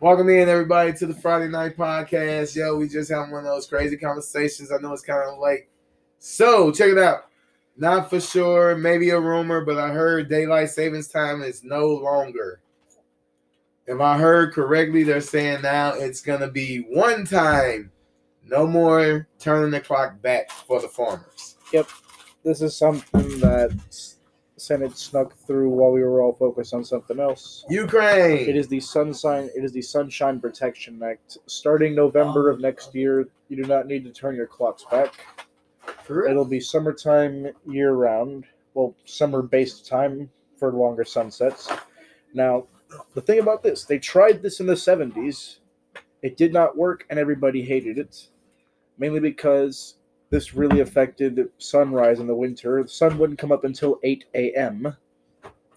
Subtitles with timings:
[0.00, 2.56] Welcome in, everybody, to the Friday Night Podcast.
[2.56, 4.72] Yo, we just had one of those crazy conversations.
[4.72, 5.68] I know it's kind of late.
[6.18, 7.24] So, check it out.
[7.76, 12.62] Not for sure, maybe a rumor, but I heard daylight savings time is no longer.
[13.86, 17.92] If I heard correctly, they're saying now it's to be one time.
[18.42, 21.56] No more turning the clock back for the farmers.
[21.74, 21.88] Yep.
[22.42, 23.38] This is something
[24.60, 27.64] that Senate snuck through while we were all focused on something else.
[27.70, 28.48] Ukraine.
[28.48, 29.48] It is the Sunshine.
[29.56, 31.38] It is the Sunshine Protection Act.
[31.46, 35.14] Starting November of next year, you do not need to turn your clocks back.
[36.04, 36.26] For?
[36.28, 38.44] It'll be summertime year round.
[38.74, 41.68] Well, summer based time for longer sunsets.
[42.34, 42.66] Now,
[43.14, 45.58] the thing about this, they tried this in the 70s.
[46.22, 48.28] It did not work and everybody hated it.
[48.98, 49.94] Mainly because
[50.30, 52.82] this really affected sunrise in the winter.
[52.82, 54.96] The sun wouldn't come up until 8 a.m.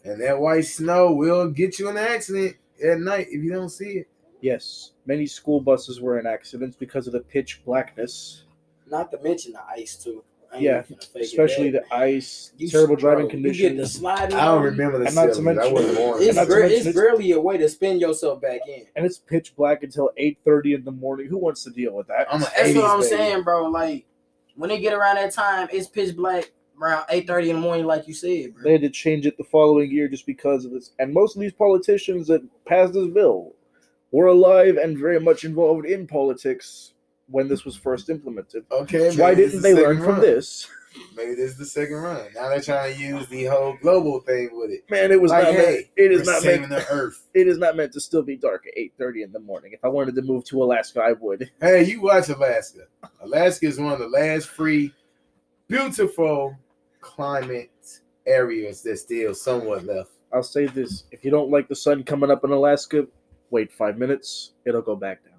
[0.05, 3.69] And that white snow will get you in an accident at night if you don't
[3.69, 4.07] see it.
[4.41, 8.43] Yes, many school buses were in accidents because of the pitch blackness.
[8.89, 10.23] Not to mention the ice too.
[10.59, 13.53] Yeah, even gonna fake it, Especially that- the ice, you- terrible driving bro, You get
[13.53, 13.93] the conditions.
[13.93, 14.35] sliding.
[14.37, 15.39] I don't remember the And not to 70s.
[15.39, 16.21] I mention- wasn't born.
[16.21, 18.85] It's, not to mention it's it's- barely a way to spin yourself back in.
[18.95, 21.25] and it's pitch black until 8.30 in the morning.
[21.27, 22.27] Who wants to deal with that?
[22.31, 23.09] I'm a That's 80s what I'm baby.
[23.09, 23.67] saying, bro.
[23.69, 24.05] Like
[24.55, 26.51] when they get around that time, it's pitch black
[26.81, 28.63] around eight thirty in the morning, like you said, bro.
[28.63, 30.91] They had to change it the following year just because of this.
[30.99, 33.53] And most of these politicians that passed this bill
[34.11, 36.93] were alive and very much involved in politics
[37.27, 38.65] when this was first implemented.
[38.71, 39.15] Okay.
[39.15, 40.21] Why maybe didn't they the learn second from run.
[40.21, 40.67] this?
[41.15, 42.25] Maybe this is the second run.
[42.35, 44.89] Now they're trying to use the whole global thing with it.
[44.89, 47.27] Man, it was Like, not hey, meant, it is not saving meant the earth.
[47.33, 49.71] it is not meant to still be dark at 8.30 in the morning.
[49.73, 51.49] If I wanted to move to Alaska, I would.
[51.61, 52.87] Hey, you watch Alaska.
[53.21, 54.93] Alaska is one of the last free,
[55.67, 56.55] beautiful
[57.01, 57.71] climate
[58.25, 60.11] areas that's still somewhat left.
[60.33, 61.03] I'll say this.
[61.11, 63.07] If you don't like the sun coming up in Alaska,
[63.49, 64.51] wait five minutes.
[64.65, 65.33] It'll go back down.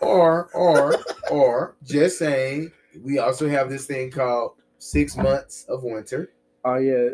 [0.00, 0.96] Or, or,
[1.30, 2.72] or, just saying,
[3.02, 6.32] we also have this thing called six months of winter.
[6.64, 7.08] Uh, yeah,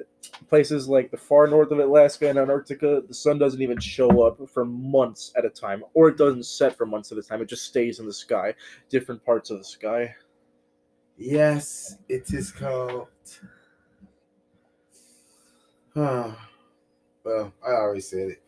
[0.48, 4.40] places like the far north of Alaska and Antarctica, the sun doesn't even show up
[4.48, 7.42] for months at a time, or it doesn't set for months at a time.
[7.42, 8.54] It just stays in the sky,
[8.88, 10.14] different parts of the sky.
[11.16, 13.08] Yes, it is called.
[15.94, 16.32] Huh.
[17.22, 18.42] Well, I already said it.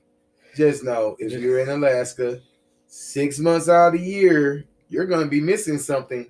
[0.57, 2.41] Just know if you're in Alaska,
[2.87, 6.27] six months out of the year, you're gonna be missing something.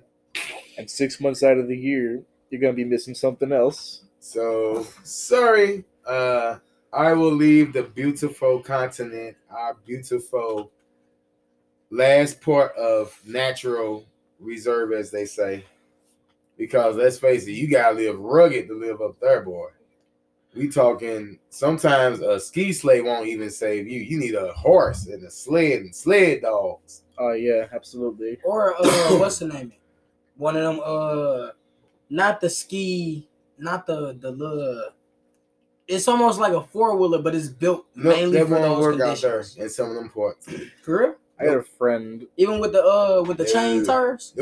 [0.77, 4.03] And six months out of the year, you're gonna be missing something else.
[4.19, 5.83] So sorry.
[6.05, 6.57] Uh
[6.93, 10.71] I will leave the beautiful continent, our beautiful
[11.89, 14.05] last part of natural
[14.39, 15.65] reserve, as they say.
[16.57, 19.67] Because let's face it, you gotta live rugged to live up there, boy.
[20.55, 24.01] We talking sometimes a ski sleigh won't even save you.
[24.01, 27.03] You need a horse and a sled and sled dogs.
[27.19, 28.39] Oh yeah, absolutely.
[28.43, 29.73] Or uh, what's the name?
[30.37, 30.79] One of them.
[30.83, 31.49] Uh,
[32.09, 33.27] not the ski,
[33.57, 34.89] not the the little.
[35.87, 38.93] It's almost like a four wheeler, but it's built No, mainly that for those work
[39.01, 39.57] out there conditions.
[39.57, 40.47] in some of them parts.
[40.83, 41.15] For real?
[41.39, 42.27] I got a friend.
[42.35, 43.83] Even with the uh with the chain Yeah.
[43.85, 44.33] tires.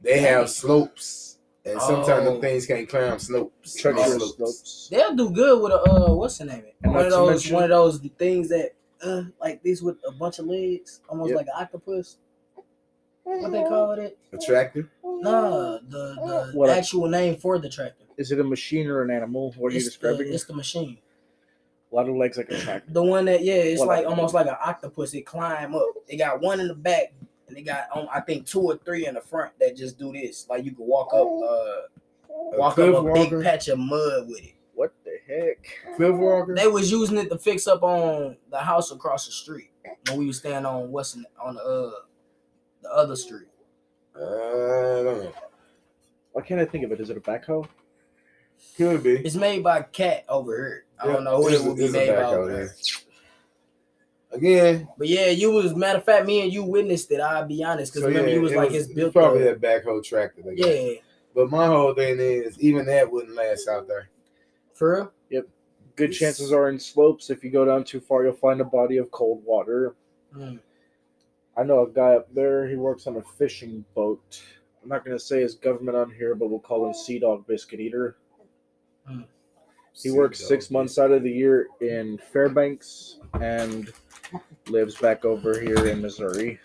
[0.00, 2.32] They have slopes, and sometimes Oh.
[2.32, 3.74] them things can't climb slopes.
[3.76, 4.36] Treacherous slopes.
[4.36, 4.88] slopes.
[4.90, 6.64] They'll do good with a uh what's the name?
[6.82, 8.70] And One of those mention- one of those things that
[9.04, 11.36] uh like these with a bunch of legs, almost Yep.
[11.36, 12.16] like an octopus.
[13.24, 14.18] What they call it?
[14.32, 14.88] Attractive.
[15.04, 18.04] No, the the What a- actual name for the tractor.
[18.16, 19.52] Is it a machine or an animal?
[19.56, 20.28] What are you It's describing?
[20.28, 20.98] The, it's the machine.
[21.90, 22.90] a lot of legs like a tractor.
[22.92, 25.14] The one that yeah, it's What, like like- almost like an octopus.
[25.14, 25.82] It climb up.
[26.08, 27.12] It got one in the back,
[27.48, 30.12] and they got um, I think two or three in the front that just do
[30.12, 30.46] this.
[30.50, 33.36] Like you could walk up, uh, A walk cliff up a walker.
[33.38, 34.54] big patch of mud with it.
[34.74, 35.96] What the heck?
[35.96, 36.54] Cliff walker.
[36.56, 39.70] They was using it to fix up on the house across the street
[40.08, 41.90] when we was staying on what's in, on the uh
[42.82, 43.48] the other street.
[44.16, 45.32] I don't know.
[46.32, 47.00] Why can't I think of it?
[47.00, 47.66] Is it a backhoe?
[48.76, 49.16] Could be.
[49.16, 50.84] It's made by Cat over here.
[50.98, 52.66] I Yeah, don't know who it would be made by over there.
[52.66, 52.74] there.
[54.32, 57.20] Again, But yeah, you was matter of fact, me and you witnessed it.
[57.20, 59.12] I'll be honest, because so remember yeah, you was it like it's built.
[59.12, 59.60] probably up.
[59.60, 60.40] that backhoe tractor.
[60.42, 60.54] They
[60.94, 61.00] yeah,
[61.34, 64.08] But my whole thing is, even that wouldn't last out there.
[64.72, 65.12] for real.
[65.30, 65.48] Yep.
[65.96, 66.18] Good Yes.
[66.18, 67.28] chances are in slopes.
[67.28, 69.94] If you go down too far, you'll find a body of cold water.
[70.34, 70.60] Mm.
[71.56, 72.66] I know a guy up there.
[72.66, 74.42] He works on a fishing boat.
[74.82, 77.80] I'm not gonna say his government on here, but we'll call him Sea Dog Biscuit
[77.80, 78.16] Eater.
[79.06, 79.22] Hmm.
[79.94, 83.92] He works six months out of the year in Fairbanks and
[84.68, 86.58] lives back over here in Missouri.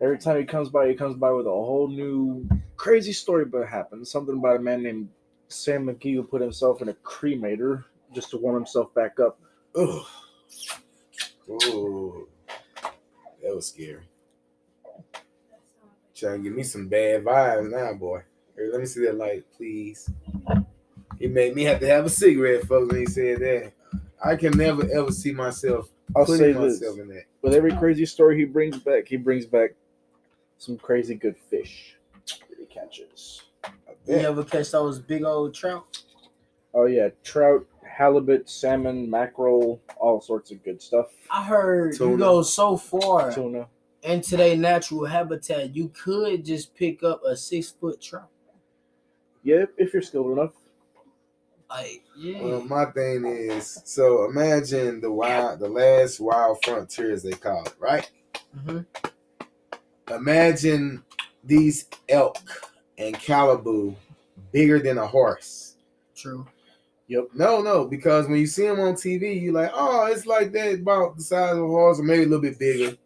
[0.00, 3.62] Every time he comes by, he comes by with a whole new crazy story about
[3.62, 4.06] what happened.
[4.06, 5.08] Something about a man named
[5.48, 7.84] Sam McGee who put himself in a cremator
[8.14, 9.40] just to warm himself back up.
[9.74, 10.06] Ugh.
[11.50, 12.28] Ooh,
[13.42, 14.02] that was scary.
[16.14, 18.22] Trying to give me some bad vibes now, boy.
[18.56, 20.10] Here, let me see that light, please.
[21.18, 23.72] He made me have to have a cigarette, folks, when he said that.
[24.22, 27.24] I can never ever see myself I'll say putting this: myself in that.
[27.42, 29.70] with every crazy story he brings back, he brings back
[30.58, 31.96] some crazy good fish
[32.26, 33.42] that he catches.
[34.06, 36.02] You ever catch those big old trout?
[36.74, 37.64] Oh yeah, trout,
[37.98, 41.06] halibut, salmon, mackerel, all sorts of good stuff.
[41.30, 42.16] I heard you Tuna.
[42.16, 43.66] go so far Tuna.
[44.04, 48.28] into their natural habitat, you could just pick up a six foot trout.
[49.42, 50.52] Yeah, if you're skilled enough.
[51.68, 52.40] Like, yeah.
[52.40, 57.64] Well, my thing is, so imagine the wild, the last wild frontier, as they call
[57.64, 58.08] it, right?
[58.56, 60.14] Mm-hmm.
[60.14, 61.02] Imagine
[61.42, 62.38] these elk
[62.96, 63.94] and caribou
[64.52, 65.74] bigger than a horse.
[66.14, 66.46] True.
[67.08, 70.74] No, no, because when you see them on TV, you're like, oh, it's like that,
[70.74, 72.96] about the size of a horse, or maybe a little bit bigger.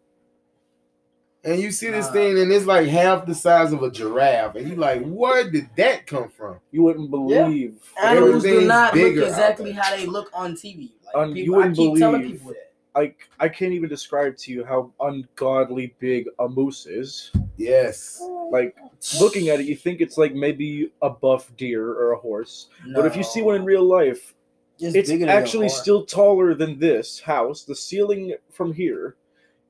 [1.45, 2.13] And you see this Nah.
[2.13, 5.69] thing, and it's like half the size of a giraffe, and you're like, where did
[5.77, 6.57] that come from?
[6.71, 7.75] You wouldn't believe.
[8.01, 10.91] Animals do not look exactly how they look on TV.
[11.05, 12.72] Like, Um, you people, I wouldn't keep telling believe- people that.
[12.95, 17.31] Like I can't even describe to you how ungodly big a moose is.
[17.57, 18.21] Yes.
[18.51, 18.75] Like
[19.19, 22.67] looking at it, you think it's like maybe a buff deer or a horse.
[22.93, 24.35] But if you see one in real life,
[24.79, 25.77] It's it's bigger actually car.
[25.77, 27.63] still taller than this house.
[27.63, 29.15] The ceiling from here,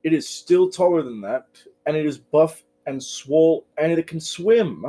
[0.02, 1.46] it is still taller than that,
[1.86, 4.84] and it is buff and swole, and it can swim.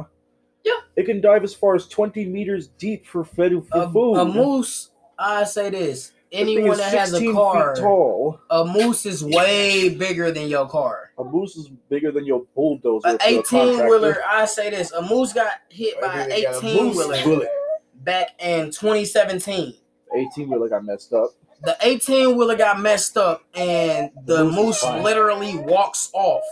[0.65, 0.81] Yeah.
[0.97, 4.15] it can dive as far as twenty meters deep for fed for a, food.
[4.15, 4.89] a moose.
[5.17, 8.39] I say this: That thing anyone is that has a 16 feet car, tall.
[8.49, 11.11] a moose is way bigger than your car.
[11.17, 13.07] A moose is bigger than your bulldozer.
[13.07, 13.89] An if you're a uh, 18 contractor.
[13.89, 16.83] wheeler, I say this: a moose got hit by an then they got a 18
[16.83, 17.47] moose wheeler
[18.05, 19.75] back in 2017.
[20.15, 21.31] Eighteen wheeler got messed up.
[21.63, 26.43] The 18 wheeler got messed up, and the The moose moose literally walks off.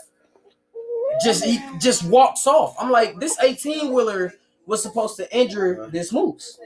[1.24, 2.76] Just he just walks off.
[2.80, 4.34] I'm like, this 18 wheeler
[4.66, 5.92] was supposed to injure uh-huh.
[5.92, 6.58] this moose.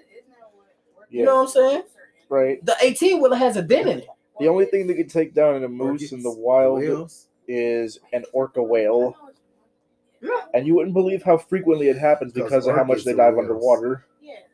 [1.09, 1.83] Yeah, You know what I'm saying?
[2.29, 2.63] Right.
[2.65, 4.07] The 18 wheeler has a dent in it.
[4.39, 7.27] The only thing that can take down in a moose in the wild Whales?
[7.47, 9.15] is an orca whale,
[10.21, 10.29] Yeah.
[10.53, 13.33] and you wouldn't believe how frequently it happens Because because of how much they dive
[13.35, 13.49] whales.
[13.49, 14.05] underwater.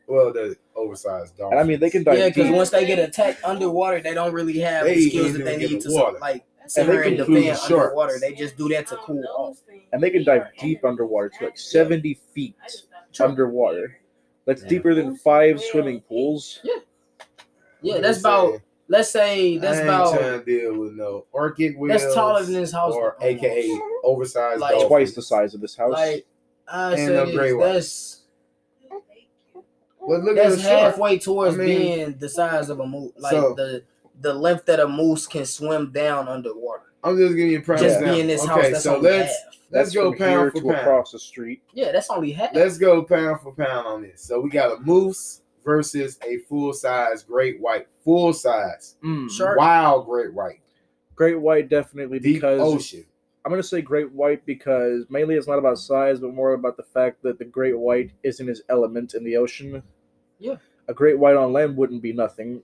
[0.06, 1.52] Well, the oversized dolphins.
[1.52, 4.34] And I mean, they can dive Yeah, because once they get attacked underwater, they don't
[4.34, 6.18] really have They the skills that they even need in to the water.
[6.20, 7.72] like And sit they here can and include defend sharks.
[7.72, 8.18] underwater.
[8.20, 9.58] They just do that to cool off.
[9.92, 12.54] and they can dive deep underwater to like 70 feet
[13.18, 13.96] underwater.
[14.44, 14.68] That's Yeah.
[14.68, 16.60] deeper than five swimming pools.
[16.64, 16.74] Yeah,
[17.92, 18.52] What that's about.
[18.54, 18.60] say?
[18.88, 20.18] Let's say that's I ain't about.
[20.18, 22.02] trying to deal with no orchid whales.
[22.02, 22.92] That's taller than this house.
[22.94, 23.44] or almost.
[23.44, 24.88] AKA oversized Like- dolphins.
[24.88, 25.92] Twice the size of this house.
[25.92, 26.26] Like
[26.68, 28.20] I And say a this, that's
[30.06, 30.80] But look at that's the shark.
[30.80, 33.12] halfway towards I mean, being the size of a moose.
[33.16, 33.82] Like so- the
[34.20, 36.82] the length that a moose can swim down underwater.
[37.02, 38.14] I'm just giving you a prime Just example.
[38.14, 39.54] being this okay, house, that's so only let's half.
[39.70, 40.76] let's go from here pound for to pound.
[40.78, 41.62] across the street.
[41.72, 42.54] Yeah, that's only half.
[42.54, 44.22] Let's go pound for pound on this.
[44.22, 49.30] So we got a moose versus a full size great white, full size Mm.
[49.30, 49.56] Sure.
[49.56, 50.60] wild great white,
[51.16, 53.04] Great white definitely deep because ocean.
[53.44, 56.82] I'm gonna say great white because mainly it's not about size, but more about the
[56.82, 59.82] fact that the great white is in his element in the ocean.
[60.38, 60.56] Yeah.
[60.88, 62.62] A great white on land wouldn't be nothing,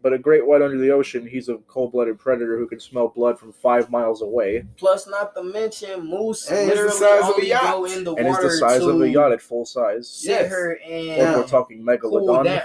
[0.00, 3.38] but a great white under the ocean, he's a cold-blooded predator who can smell blood
[3.38, 7.28] from five miles away, Plus, not to mention, moose And it's the literally size of
[7.30, 7.62] a only yacht.
[7.74, 10.22] go in the and is water the size to of a yacht at full size.
[10.26, 10.50] Yes.
[10.50, 12.44] her Or and if we're talking cool megalodon.
[12.44, 12.62] down.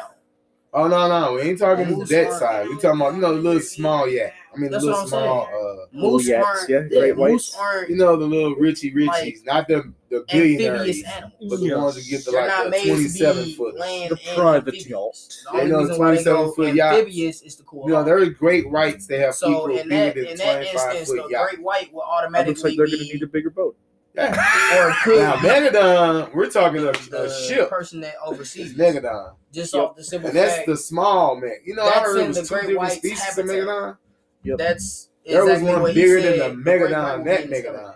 [0.74, 2.68] Oh no, no, we ain't talking Moose that aren't- size.
[2.68, 4.34] We talking about you know the little small yak.
[4.54, 5.44] I mean the That's little what I'm small.
[5.48, 6.70] Uh, Moose yaks, aren't.
[6.70, 7.58] yeah, Yeah, great moose whites.
[7.60, 11.34] aren't you know the little Richie Richies, Like, not the the billionaires, amphibious animals.
[11.50, 13.76] but the ones that get the They're like the twenty seven foot.
[13.76, 14.88] The private amphibious.
[14.90, 15.34] yacht.
[15.44, 16.98] The only They know reason why they 27 foot yachts.
[16.98, 18.06] amphibious is the cool You know, off.
[18.06, 19.08] there's great whites.
[19.08, 21.32] They have So equal in that bigger in than that twenty five instance, foot the
[21.32, 21.48] yacht.
[21.50, 22.04] great white will
[22.36, 23.76] It looks like they're gonna need a bigger boat.
[24.18, 24.80] Yeah.
[24.88, 27.70] or could Now Megadon, we're talking a, a ship.
[27.70, 28.76] person that oversees.
[28.76, 29.84] Megadon, just Yep.
[29.84, 31.54] off the simple and that's fact the small man.
[31.64, 33.46] You know, I heard in it was two different white's species of.
[33.46, 33.98] Megadon.
[34.44, 34.58] Yep.
[34.58, 37.18] that's There was one what bigger said, than the Megadon.
[37.20, 37.94] will That be in this Megadon.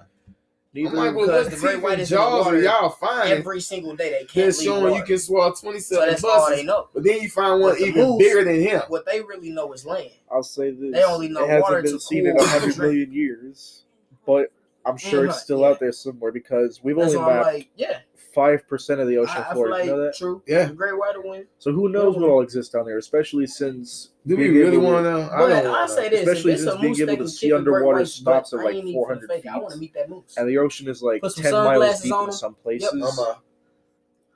[0.74, 2.90] I'm like, well, because what the great white and is in the jaws are y'all
[2.92, 3.38] finding?
[3.40, 4.12] every single day.
[4.12, 6.88] They can't That's leave showing you can swallow so 27 that's all they know.
[6.94, 8.82] But then you find one But even moose- bigger than him.
[8.88, 10.12] What they really know is land.
[10.32, 12.48] I'll say this: They only know it hasn't water been to seen in cool a
[12.48, 12.92] hundred and drink.
[12.94, 13.84] million years,
[14.26, 14.50] but
[14.86, 15.68] I'm sure And it's still yeah.
[15.68, 18.00] out there somewhere because we've That's only mapped like, yeah.
[18.34, 19.70] five percent of the ocean I, I feel floor.
[19.70, 20.16] like you know that?
[20.18, 20.42] true.
[20.48, 20.66] Yeah.
[20.66, 21.46] The great white will win.
[21.60, 24.88] So who knows what all exists down there, especially since Do we being really able
[24.88, 25.22] to- want to know?
[25.30, 27.18] I But don't I, want say this: Especially if it's since a being moose able
[27.18, 29.50] to see underwater stops butt, at like 400 fake it.
[29.50, 30.36] I want to meet that moose.
[30.38, 32.90] and the ocean is like ten miles deep in some places.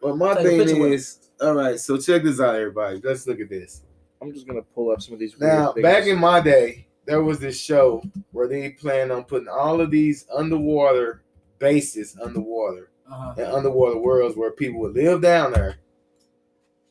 [0.03, 1.79] I'm a, my thing picture with is, all right.
[1.79, 3.01] So check this out, everybody.
[3.03, 3.81] Let's look at this.
[4.21, 5.35] I'm just gonna pull up some of these.
[5.39, 5.81] Now, things.
[5.83, 9.91] back in my day, there was this show where they planned on putting all of
[9.91, 11.21] these underwater
[11.59, 13.33] bases underwater Uh-huh.
[13.37, 15.75] and underwater worlds where people would live down there.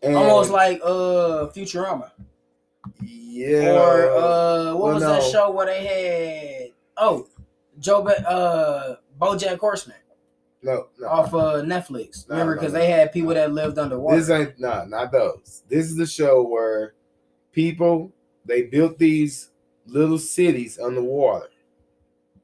[0.03, 2.11] And Almost like uh Futurama.
[3.03, 7.27] yeah, or uh what well, was that show where they had oh
[7.81, 9.97] Joe Be- uh BoJack Horseman
[10.63, 11.07] no, no.
[11.09, 12.29] off uh Netflix.
[12.29, 12.79] No, Remember because no.
[12.79, 14.17] they had people that lived underwater.
[14.19, 15.63] This ain't nah, not those.
[15.69, 16.95] This is the show where
[17.53, 18.13] people
[18.45, 19.51] they built these
[19.87, 21.49] little cities underwater.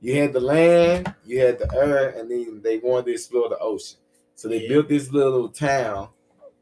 [0.00, 3.58] You had the land, you had the air, and then they wanted to explore the
[3.58, 3.98] ocean.
[4.34, 4.68] So they Yeah.
[4.68, 6.08] built this little town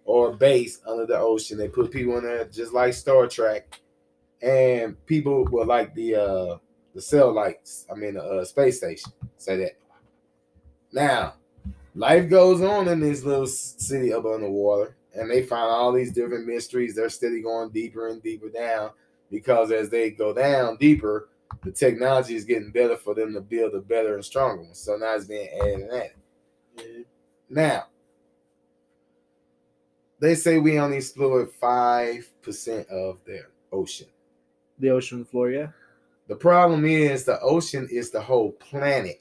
[0.05, 1.57] or base under the ocean.
[1.59, 3.81] They put people in there just like Star Trek,
[4.43, 6.59] and people were like the uh
[6.95, 7.87] the cell lights.
[7.91, 9.13] I mean the uh, space station.
[9.37, 9.73] Say that.
[10.93, 11.35] Now,
[11.95, 16.47] life goes on in this little city up underwater, and they find all these different
[16.47, 16.97] mysteries.
[16.97, 18.91] They're steady going deeper and deeper down
[19.31, 21.29] because as they go down deeper,
[21.63, 24.75] the technology is getting better for them to build a better and stronger one.
[24.75, 27.07] So now it's being added and added.
[27.51, 27.87] Now,
[30.21, 34.09] they say we only explored five percent of their ocean.
[34.79, 35.69] The ocean floor, yeah.
[36.29, 39.21] The problem is the ocean is the whole planet.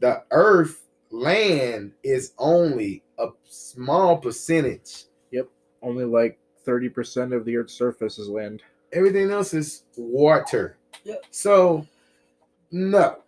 [0.00, 5.04] The earth land is only a small percentage.
[5.32, 5.48] Yep.
[5.82, 8.62] Only like thirty percent of the Earth's surface is land.
[8.92, 10.78] Everything else is water.
[11.04, 11.24] Yep.
[11.30, 11.86] So
[12.70, 13.18] no,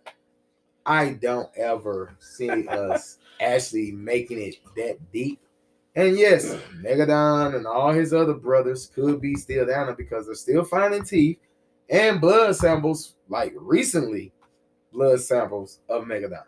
[0.85, 5.39] I don't ever see us actually making it that deep.
[5.95, 10.35] And yes, Megadon and all his other brothers could be still down there because they're
[10.35, 11.37] still finding teeth
[11.89, 14.31] and blood samples, like recently,
[14.93, 16.43] blood samples of Megadon.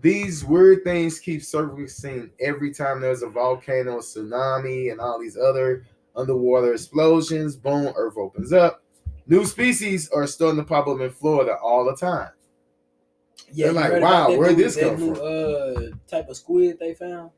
[0.00, 5.84] These weird things keep surfacing every time there's a volcano, tsunami, and all these other
[6.16, 7.56] underwater explosions.
[7.56, 8.82] Boom, Earth opens up.
[9.26, 12.30] New species are starting to pop up in Florida all the time.
[13.52, 15.24] Yeah, They're like, wow, where'd new- this come new, from?
[15.92, 17.30] Uh, type of squid they found.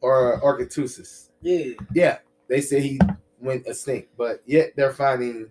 [0.00, 1.28] Or Architeuthis.
[1.40, 2.18] Yeah, Yeah,
[2.48, 3.00] they say he
[3.40, 5.50] went extinct, but yet they're finding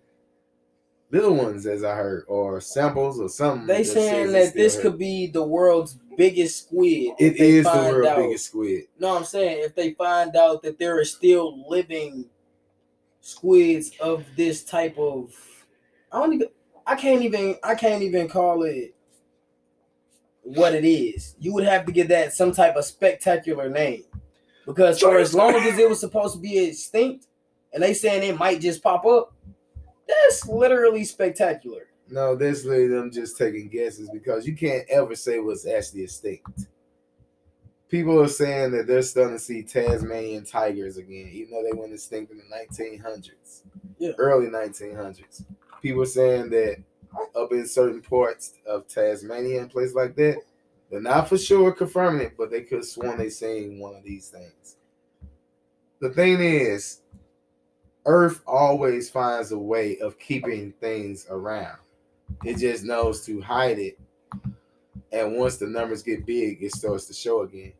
[1.12, 3.68] little ones, as I heard, or samples or something.
[3.68, 7.14] they saying that this could be the world's biggest squid.
[7.20, 8.86] if It is the world's out- biggest squid.
[9.00, 12.30] No, I'm saying if they find out that there are still living
[13.24, 15.34] squids of this type of,
[16.12, 16.50] I don't even,
[16.86, 18.94] I can't even, I can't even call it
[20.42, 21.36] what it is.
[21.40, 24.04] You would have to give that some type of spectacular name,
[24.66, 27.28] because for as long as it was supposed to be extinct,
[27.74, 29.34] and they saying it might just pop up,
[30.06, 31.88] that's literally spectacular.
[32.10, 36.68] No, this literally them just taking guesses because you can't ever say what's actually extinct.
[37.94, 41.94] People are saying that they're starting to see Tasmanian tigers again, even though they went
[41.94, 43.62] extinct in the 1900s,
[44.00, 44.14] Yeah.
[44.18, 45.44] early 1900s.
[45.80, 46.78] People are saying that
[47.36, 50.40] up in certain parts of Tasmania and places like that,
[50.90, 54.04] they're not for sure confirming it, but they could have sworn they seen one of
[54.04, 54.78] these things.
[56.00, 57.02] The thing is,
[58.08, 61.78] Earth always finds a way of keeping things around.
[62.44, 64.00] It just knows to hide it.
[65.12, 67.74] And once the numbers get big, it starts to show again.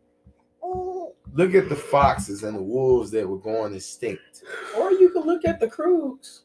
[1.34, 4.44] Look at the foxes and the wolves that were going extinct.
[4.78, 6.44] Or you can look at the crews.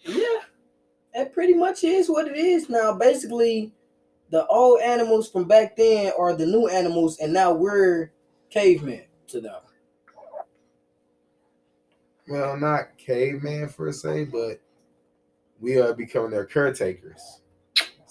[0.00, 0.40] Yeah,
[1.14, 2.96] that pretty much is what it is now.
[2.96, 3.72] Basically,
[4.30, 8.12] the old animals from back then are the new animals, and now we're
[8.50, 9.60] cavemen to them.
[12.28, 14.60] Well, not caveman per se, but
[15.60, 17.42] we are becoming their caretakers.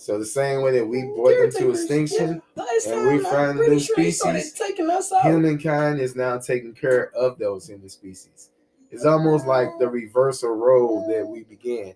[0.06, 2.40] So the same way that we brought them to extinction.
[2.88, 5.24] And we find new sure they started species, taking us out.
[5.24, 8.52] humankind is now taking care of those human species.
[8.92, 11.96] It's almost like the reversal role that we began.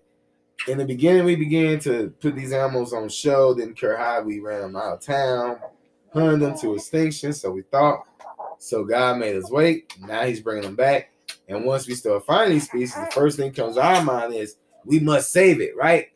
[0.66, 4.40] In the beginning, we began to put these animals on show, didn't care how we
[4.40, 5.60] ran them out of town,
[6.12, 7.32] hunted them to extinction.
[7.32, 8.08] So we thought.
[8.58, 9.94] So God made us wait.
[10.00, 11.12] Now He's bringing them back.
[11.48, 14.56] And once we start finding these species, the first thing comes to our mind is
[14.84, 16.08] we must save it, right?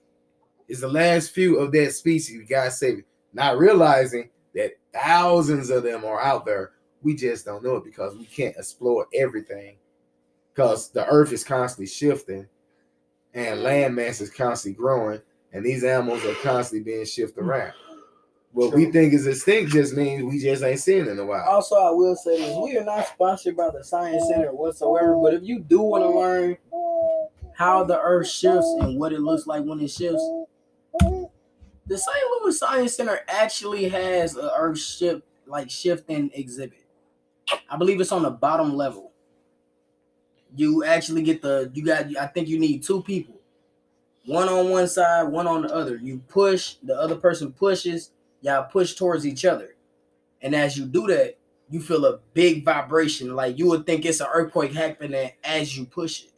[0.75, 2.37] It's the last few of that species.
[2.37, 3.05] We gotta save it.
[3.33, 6.73] Not realizing that thousands of them are out there.
[7.01, 9.77] We just don't know it because we can't explore everything.
[10.53, 12.49] Because the earth is constantly shifting
[13.35, 17.51] and land mass is constantly growing, and these animals are constantly being shifted hmm.
[17.51, 17.75] around.
[18.51, 21.45] What we think is extinct just means we just ain't seen it in a while.
[21.49, 25.17] Also, I will say this: we are not sponsored by the Science Center whatsoever.
[25.23, 26.57] But if you do want to learn
[27.57, 30.29] how the Earth shifts and what it looks like when it shifts,
[31.87, 32.19] the St.
[32.43, 36.87] Louis Science Center actually has a Earth shift like shifting exhibit.
[37.71, 39.13] I believe it's on the bottom level.
[40.57, 42.07] You actually get the you got.
[42.17, 43.35] I think you need two people
[44.27, 45.97] One on one side, one on the other.
[45.97, 48.13] You push, the other person pushes,
[48.43, 49.77] y'all push towards each other.
[50.43, 51.39] And as you do that,
[51.71, 53.35] you feel a big vibration.
[53.37, 56.33] Like you would think it's an earthquake happening as you push it.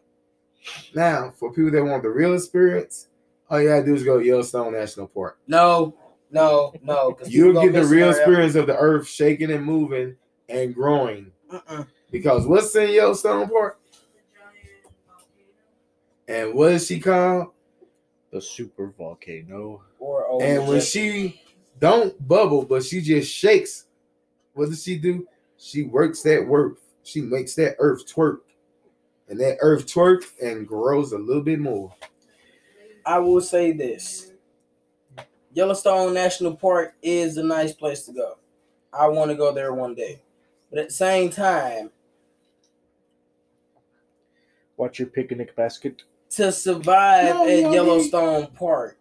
[0.95, 3.09] Now, for people that want the real experience,
[3.49, 5.38] all you gotta do is go to Yellowstone National Park.
[5.47, 5.95] No,
[6.31, 7.17] no, no.
[7.26, 10.17] You'll get the real experience of the earth shaking and moving
[10.49, 11.33] and growing.
[11.50, 11.87] Mm-mm.
[12.11, 13.79] Because what's in Yellowstone Park?
[16.29, 17.49] And what is she called?
[18.33, 19.83] The super volcano.
[19.99, 21.41] Or oh, and when she
[21.79, 23.87] don't bubble, but she just shakes,
[24.55, 25.26] what does she do?
[25.57, 26.79] She works that work.
[27.05, 28.38] She makes that earth twerk.
[29.29, 31.95] And that earth twerk and grows a little bit more.
[33.07, 34.33] I will say this:
[35.55, 38.39] Yellowstone National Park is a nice place to go.
[38.93, 40.23] I want to go there one day,
[40.71, 41.91] but at the same time,
[44.77, 46.03] Watch your picnic basket.
[46.31, 48.99] to survive No, at no, Yellowstone Park,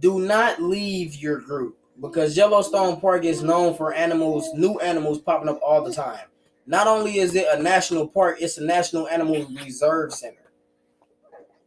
[0.00, 5.48] do not leave your group because Yellowstone Park is known for animals, new animals popping
[5.48, 6.26] up all the time.
[6.66, 10.50] Not only is it a national park, it's a national animal reserve center.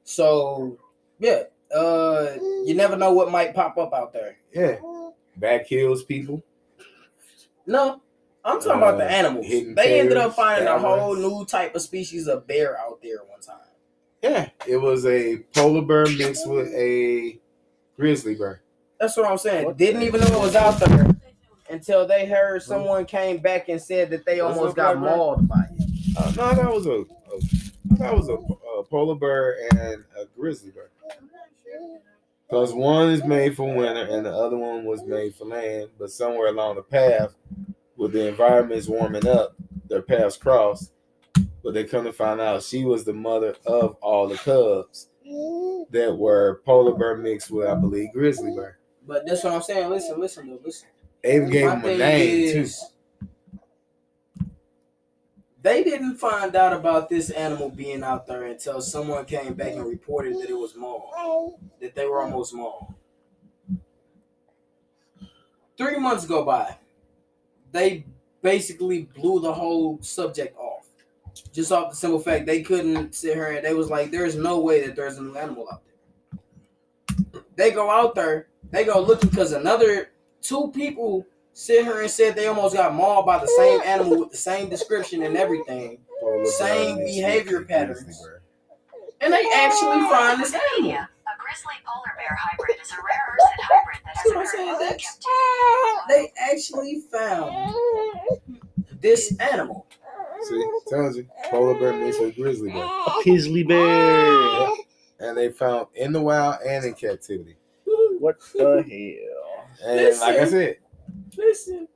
[0.03, 0.77] So,
[1.21, 2.35] yeah, uh,
[2.65, 4.37] you never know what might pop up out there.
[4.53, 4.77] Yeah.
[5.37, 6.43] Back hills people.
[7.65, 8.01] No,
[8.43, 9.45] I'm talking about the Uh, animals.
[9.45, 12.99] hidden They ended up caves, finding a whole new type of species of bear out
[13.01, 13.55] there one time.
[14.21, 14.49] Yeah.
[14.67, 17.39] It was a polar bear mixed with a
[17.95, 18.61] grizzly bear.
[18.99, 19.65] That's what I'm saying.
[19.65, 21.07] What Didn't even know it was out there
[21.69, 25.61] until they heard someone came back and said that they What's almost got mauled by
[25.77, 26.17] it.
[26.17, 30.71] Uh, no, that was a, a that was a, a polar bear and a grizzly
[30.71, 30.89] bear.
[32.47, 36.11] Because one is made for winter and the other one was made for land, but
[36.11, 37.33] somewhere along the path,
[37.95, 39.55] with the environment's warming up,
[39.87, 40.91] their paths crossed.
[41.63, 45.09] But they come to find out she was the mother of all the cubs
[45.91, 48.79] that were polar bear mixed with, I believe, grizzly bear.
[49.07, 49.89] But that's what I'm saying.
[49.89, 50.87] Listen, listen, though, listen.
[51.23, 52.69] They even gave My him a name too.
[55.61, 59.85] They didn't find out about this animal being out there until someone came back and
[59.85, 62.93] reported that it was mauled, that they were almost mauled.
[65.77, 66.77] Three months go by.
[67.71, 68.05] They
[68.41, 70.87] basically blew the whole subject off.
[71.53, 74.59] Just off the simple fact they couldn't sit here and they was like, there's no
[74.59, 77.41] way that there's a new animal out there.
[77.55, 82.35] They go out there, they go looking because another two people sit here and said
[82.35, 85.99] they almost got mauled by the same animal with the same description and everything.
[86.21, 88.23] Polar Same behavior patterns.
[89.21, 90.91] And they actually oh, find this animal.
[90.91, 94.47] A grizzly polar bear hybrid is a rare ursid hybrid that has That's what I'm
[94.47, 94.69] saying.
[94.69, 97.73] occurred That's, they actually found
[99.01, 99.85] this animal.
[100.43, 102.83] See, tells you, polar bear mixed a grizzly bear.
[103.07, 104.69] A Pizzly bear.
[105.19, 107.57] and they found in the wild and in captivity.
[108.19, 109.87] What the hell?
[109.87, 110.77] And like I said,
[111.37, 111.87] Listen,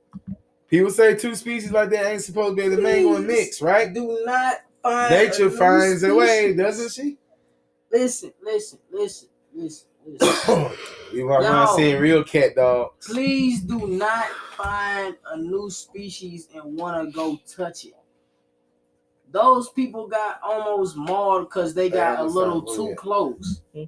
[0.68, 3.60] people say two species like that ain't supposed to be the to mingle and mix,
[3.62, 3.92] right?
[3.92, 7.18] do not find Nature a new finds a way, doesn't she?
[7.92, 10.70] Listen, listen, listen, listen, listen.
[11.12, 13.06] we walk around seeing real cat dogs.
[13.06, 17.94] Please do not find a new species and want to go touch it.
[19.30, 22.94] Those people got almost mauled because they got a little Oh, too yeah.
[22.94, 23.62] close.
[23.74, 23.84] Hmm.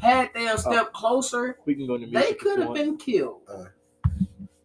[0.00, 3.42] Had they a step closer, We can go into they could have been killed.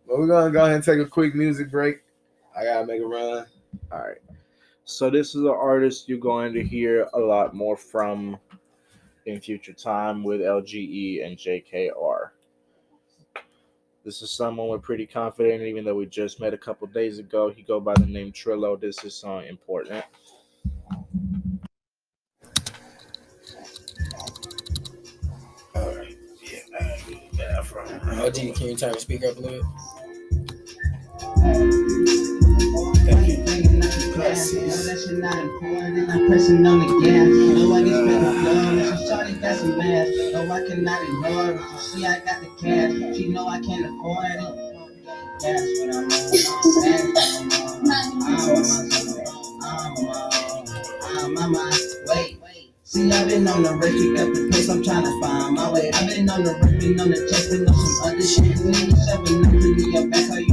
[0.08, 2.02] But we're gonna go ahead and take a quick music break.
[2.56, 3.46] I gotta make a run.
[3.92, 4.18] All right.
[4.86, 8.38] So this is an artist you're going to hear a lot more from
[9.26, 12.32] in future time with LGE and JKR.
[14.04, 17.20] This is someone we're pretty confident, in, even though we just met a couple days
[17.20, 17.50] ago.
[17.50, 18.78] He go by the name Trillo.
[18.80, 20.04] This is song important.
[25.74, 26.18] Alright.
[27.32, 29.93] Yeah, OG, can you turn the speaker up a little bit?
[31.44, 33.24] I'm on the
[51.36, 51.72] I'm on.
[52.08, 52.34] I'm.
[52.84, 55.90] See, I've been on the race, pick the I'm trying to find my way.
[55.92, 58.54] I've been on the been on the chase, on some other shit.
[58.62, 60.53] Nigga shoving up to your back, you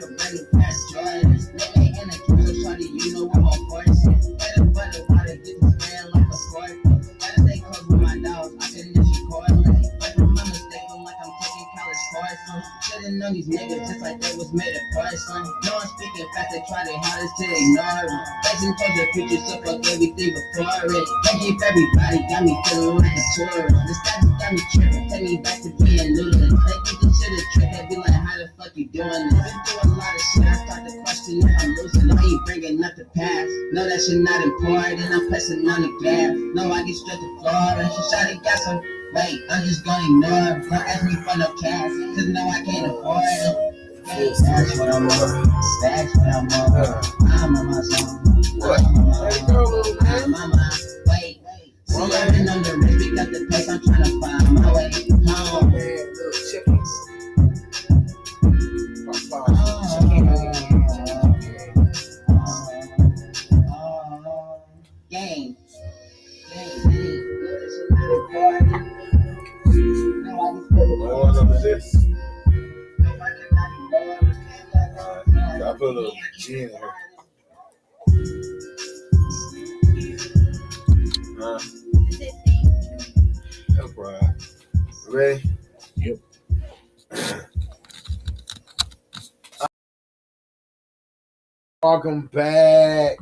[0.00, 4.06] like a new pair of Nigga in the camera, shorty, you know I'm on course.
[4.38, 6.72] Better butter, water, get this man like a sport.
[7.20, 9.84] Gotta stay close with my dogs, I can miss you cordless.
[10.00, 12.64] But from my mistake, I'm like I'm taking college courses.
[12.82, 15.44] Should've known these niggas just like they was made of porcelain.
[15.64, 15.88] No one
[16.20, 18.12] speaking fast, they try their hardest to ignore it.
[18.44, 21.08] Facing towards the future, so fuck everything before it.
[21.24, 23.72] Thank you for everybody, got me feeling like a tourist.
[23.72, 26.52] The status got me tripping, take me back to being Newland.
[26.52, 29.40] They think this shit a trick, they be like, how the fuck you doing this?
[29.40, 32.08] Been through a lot of shit, I start to question if I'm losing.
[32.08, 33.50] Why you bringing up the past?
[33.72, 36.36] No, that shit not important, I'm pressing on the gas.
[36.54, 38.82] No, I get straight to Florida, she shot it, got some.
[39.12, 40.70] Wait, I'm just gonna ignore it.
[40.70, 43.69] Don't ask me for no cash, cause no, I can't afford it.
[44.16, 45.52] That's what I'm on.
[45.82, 47.30] That's what I'm on.
[47.30, 48.42] I'm on my song.
[48.56, 48.80] What?
[48.80, 50.22] I'm on my There you go, little man.
[50.24, 51.40] I'm on my wait.
[51.86, 54.90] See, I've been on the pick up the pace, I'm trying to find my way
[55.26, 56.09] home.
[76.50, 76.80] Little
[79.94, 80.18] G.
[81.38, 81.58] Huh?
[83.94, 84.36] Problem.
[85.08, 85.42] Ready?
[85.96, 86.18] Yep.
[91.82, 93.18] Welcome back.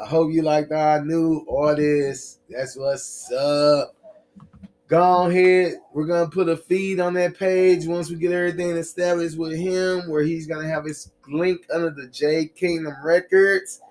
[0.00, 2.40] I hope you liked our new artist.
[2.48, 3.97] That's what's up.
[4.88, 5.74] Go ahead.
[5.92, 10.08] We're gonna put a feed on that page once we get everything established with him,
[10.08, 13.82] where he's gonna have his link under the J Kingdom Records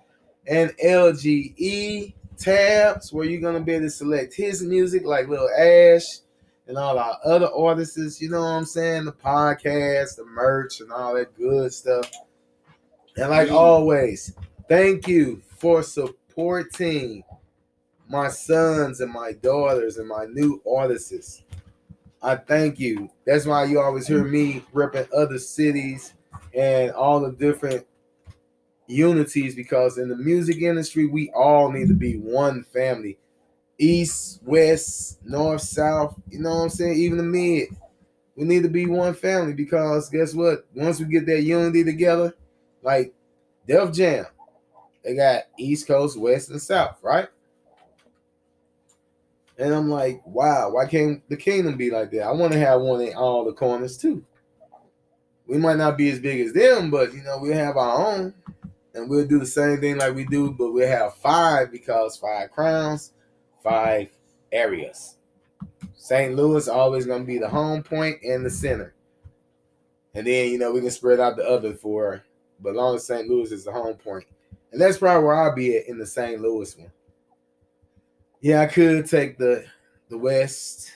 [0.48, 6.22] and LGE tabs, where you're gonna be able to select his music, like Lil Ash
[6.68, 8.20] and all our other artists.
[8.20, 9.06] You know what I'm saying?
[9.06, 12.12] The podcast, the merch, and all that good stuff.
[13.18, 14.34] And like always,
[14.68, 17.24] thank you for supporting
[18.10, 21.44] my sons and my daughters and my new artists.
[22.22, 23.10] I thank you.
[23.26, 26.14] That's why you always hear me repping other cities
[26.54, 27.86] and all the different
[28.88, 33.18] unities because in the music industry, we all need to be one family.
[33.78, 36.98] East, west, north, south, you know what I'm saying?
[36.98, 37.68] Even the mid.
[38.36, 40.66] We need to be one family because guess what?
[40.74, 42.36] Once we get that unity together,
[42.82, 43.14] like
[43.68, 44.26] Def Jam,
[45.04, 47.28] they got East Coast, West, and South, right?
[49.58, 52.24] And I'm like, wow, why can't the kingdom be like that?
[52.24, 54.24] I want to have one in all the corners too.
[55.48, 58.34] We might not be as big as them, but you know, we'll have our own,
[58.94, 62.52] and we'll do the same thing like we do, but we'll have five because five
[62.52, 63.14] crowns,
[63.64, 64.10] five
[64.52, 65.16] areas.
[65.96, 66.36] St.
[66.36, 68.94] Louis always gonna be the home point and the center.
[70.14, 72.24] And then you know we can spread out the other four,
[72.60, 73.28] but long as St.
[73.28, 74.26] Louis is the home point.
[74.72, 76.42] And that's probably where I'll be at in the St.
[76.42, 76.92] Louis one.
[78.40, 79.66] Yeah, I could take the
[80.10, 80.92] the west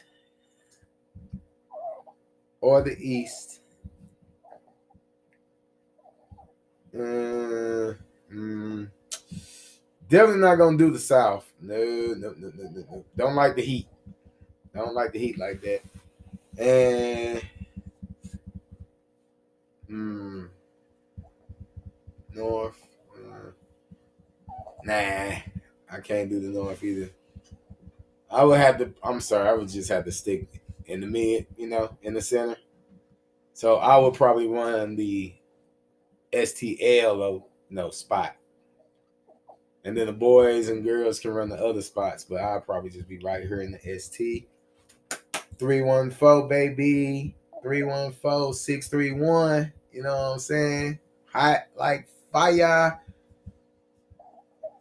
[2.62, 3.60] or the east.
[6.94, 7.94] Uh,
[8.32, 8.90] mm,
[10.08, 11.52] definitely not gonna do the south.
[11.60, 13.06] No, no, no, no, no.
[13.16, 13.88] Don't like the heat.
[14.74, 15.82] Don't like the heat like that.
[16.58, 17.42] And
[19.90, 20.50] mm,
[22.34, 22.88] north.
[23.16, 23.52] uh,
[24.84, 27.10] nah, I can't do the north either.
[28.32, 28.94] I would have to.
[29.04, 29.50] I'm sorry.
[29.50, 31.48] I would just have to stick in the mid.
[31.58, 32.58] You know, in the center.
[33.54, 35.36] So I would probably run the
[36.32, 38.36] STL or no spot.
[39.84, 43.08] And then the boys and girls can run the other spots, but I'll probably just
[43.08, 44.48] be right here in the ST.
[45.58, 47.36] 314, baby.
[47.62, 49.74] 314 631.
[49.91, 51.00] You know what I'm saying?
[51.34, 53.00] Hot like fire.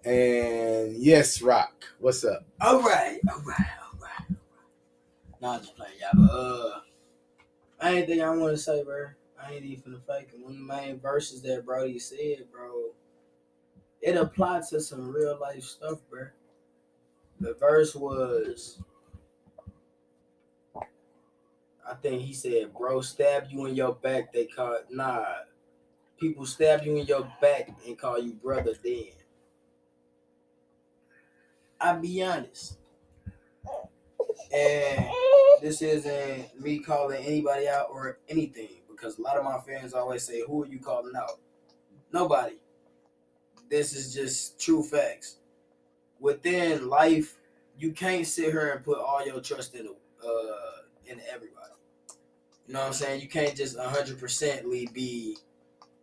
[0.05, 1.85] And yes, Rock.
[1.99, 2.47] What's up?
[2.61, 4.37] All right, all right, all right.
[5.43, 6.27] Nah, I'm just playing, y'all.
[6.27, 6.81] But uh,
[7.83, 9.09] I ain't think I want to say, bro.
[9.43, 10.03] I ain't even it.
[10.41, 12.93] One of the main verses that Brody said, bro,
[14.01, 16.29] it applied to some real life stuff, bro.
[17.41, 18.81] The verse was,
[20.77, 25.25] I think he said, "Bro, stab you in your back." They call nah.
[26.19, 28.75] People stab you in your back and call you brother.
[28.83, 29.05] Then
[31.81, 32.79] I be honest,
[34.55, 35.07] and
[35.63, 40.23] this isn't me calling anybody out or anything because a lot of my fans always
[40.23, 41.41] say, "Who are you calling out?"
[42.13, 42.57] Nobody.
[43.69, 45.37] This is just true facts.
[46.19, 47.39] Within life,
[47.79, 51.73] you can't sit here and put all your trust in uh in everybody.
[52.67, 53.21] You know what I'm saying?
[53.21, 55.39] You can't just hundred percently be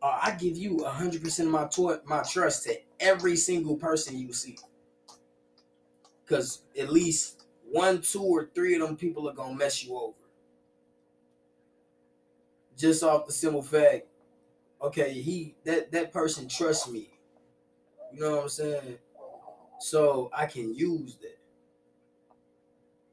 [0.02, 4.18] uh, I give you hundred percent of my to- my trust to every single person
[4.18, 4.58] you see,
[6.28, 10.14] because at least one, two, or three of them people are gonna mess you over.
[12.78, 14.08] Just off the simple fact,
[14.82, 17.10] okay, he that that person trusts me.
[18.14, 18.98] You know what I'm saying?
[19.80, 21.38] So I can use that.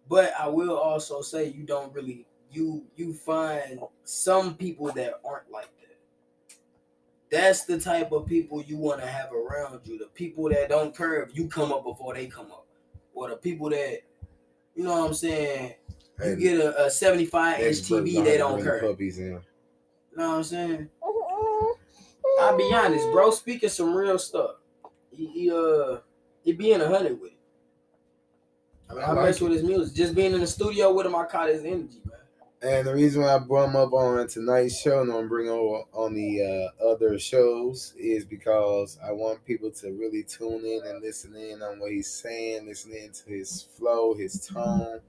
[0.09, 5.51] But I will also say you don't really you you find some people that aren't
[5.51, 6.57] like that.
[7.31, 9.99] That's the type of people you want to have around you.
[9.99, 12.64] The people that don't care if you come up before they come up.
[13.15, 14.01] Or the people that
[14.75, 15.75] you know what I'm saying,
[16.19, 18.81] you And get a, a 75 inch TV, they don't care.
[18.81, 19.27] Puppies in.
[19.27, 19.41] You
[20.17, 20.89] know what I'm saying?
[22.41, 23.31] I'll be honest, bro.
[23.31, 24.57] Speaking some real stuff.
[25.11, 25.99] He, he uh
[26.43, 27.39] he being a hundred with it.
[28.91, 29.95] I, mean, I, I like mess with his music.
[29.95, 32.19] Just being in the studio with him, I caught his energy, man.
[32.65, 35.83] And the reason why I brought him up on tonight's show and I'm bringing over
[35.93, 41.03] on the uh, other shows is because I want people to really tune in and
[41.03, 45.01] listen in on what he's saying, listening to his flow, his tone.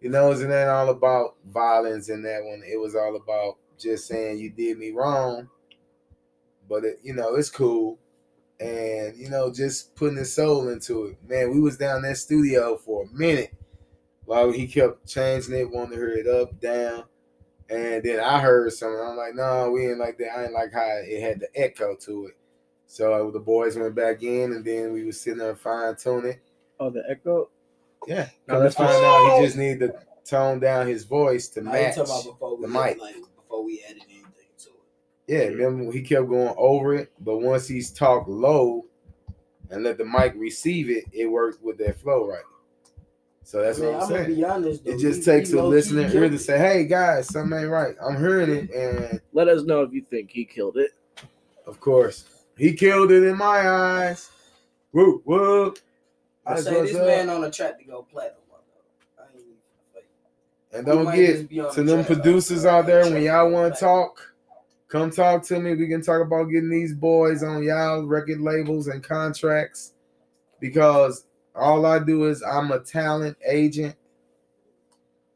[0.00, 2.62] You know, it's not all about violence in that one.
[2.66, 5.50] It was all about just saying you did me wrong,
[6.66, 7.98] but it, you know it's cool,
[8.58, 11.18] and you know just putting his soul into it.
[11.28, 13.52] Man, we was down that studio for a minute
[14.24, 17.04] while he kept changing it, wanting to hear it up, down.
[17.68, 19.00] And then I heard something.
[19.00, 20.36] I'm like, no, we ain't like that.
[20.36, 22.36] I ain't like how it had the echo to it.
[22.86, 26.32] So uh, the boys went back in, and then we was sitting there fine tuning
[26.32, 26.40] it.
[26.80, 27.48] Oh, the echo.
[28.08, 31.48] Yeah, No, come to that's find out he just needed to tone down his voice
[31.50, 31.94] to I ain't match.
[31.96, 32.98] talking about before we the mic.
[33.00, 34.74] like before we added anything to it.
[35.28, 38.86] Yeah, remember he kept going over it, but once he's talked low
[39.70, 42.42] and let the mic receive it, it worked with that flow right.
[43.50, 44.36] So that's I mean, what I'm I'm gonna saying.
[44.36, 44.84] be honest.
[44.84, 47.58] Though, It just he- takes he a low-key listening ear to say, "Hey guys, something
[47.58, 50.92] ain't right." I'm hearing it, and Let us know if you think he killed it.
[51.66, 54.30] of course, he killed it in my eyes.
[54.92, 55.80] Whoop whoop.
[56.46, 57.06] I That's say this up.
[57.06, 58.36] man on a track to go platinum.
[59.18, 59.56] I ain't even.
[60.72, 63.80] And don't get just be on to them producers out there when y'all want to
[63.80, 64.32] talk.
[64.86, 65.74] Come talk to me.
[65.74, 69.94] We can talk about getting these boys on y'all record labels and contracts
[70.60, 71.26] because
[71.60, 73.94] all I do is I'm a talent agent,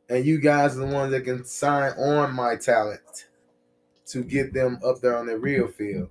[0.09, 3.27] and you guys are the ones that can sign on my talent
[4.07, 6.09] to get them up there on the real field.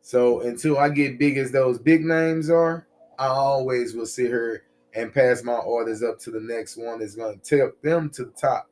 [0.00, 2.86] So until I get big as those big names are,
[3.18, 7.16] I always will sit here and pass my orders up to the next one that's
[7.16, 8.68] going to take them to the top.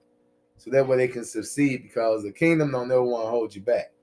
[0.56, 3.62] So that way they can succeed because the kingdom don't never want to hold you
[3.62, 3.93] back.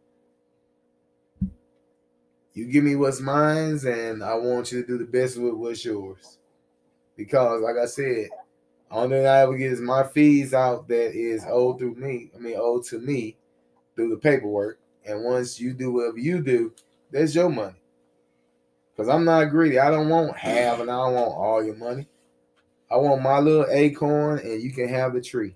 [2.53, 5.85] You give me what's mine, and I want you to do the best with what's
[5.85, 6.37] yours.
[7.15, 8.29] Because, like I said,
[8.91, 12.29] only thing I ever get is my fees out that is owed through me.
[12.35, 13.37] I mean, owed to me
[13.95, 14.79] through the paperwork.
[15.05, 16.73] And once you do whatever you do,
[17.11, 17.81] that's your money.
[18.91, 19.79] Because I'm not greedy.
[19.79, 22.07] I don't want half and I don't want all your money.
[22.91, 25.55] I want my little acorn and you can have the tree.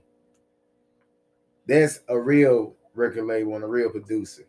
[1.67, 4.45] That's a real record label and a real producer.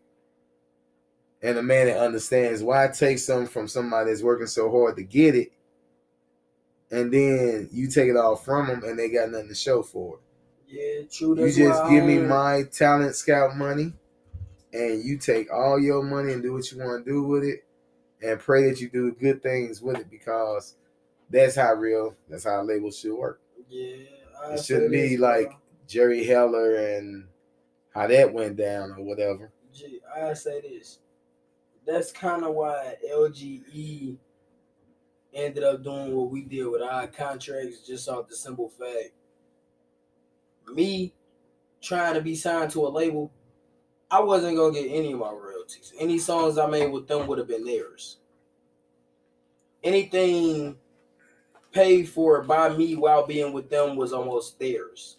[1.43, 5.03] And a man that understands why take something from somebody that's working so hard to
[5.03, 5.53] get it,
[6.91, 10.15] and then you take it all from them and they got nothing to show for
[10.15, 10.21] it.
[10.69, 11.39] Yeah, true.
[11.39, 13.93] You just give me my talent scout money,
[14.73, 17.65] and you take all your money and do what you want to do with it,
[18.23, 20.75] and pray that you do good things with it because
[21.31, 23.41] that's how real, that's how labels should work.
[23.69, 23.97] Yeah,
[24.45, 25.53] I It shouldn't be like
[25.87, 27.29] Jerry Heller and
[27.95, 29.51] how that went down or whatever.
[29.73, 30.99] Gee, I say this.
[31.87, 34.17] That's kind of why LGE
[35.33, 39.13] ended up doing what we did with our contracts, just off the simple fact.
[40.75, 41.15] Me
[41.81, 43.31] trying to be signed to a label,
[44.11, 45.93] I wasn't gonna get any of my royalties.
[45.99, 48.19] Any songs I made with them would have been theirs.
[49.85, 50.77] Anything
[51.71, 55.19] paid for by me while being with them was almost theirs.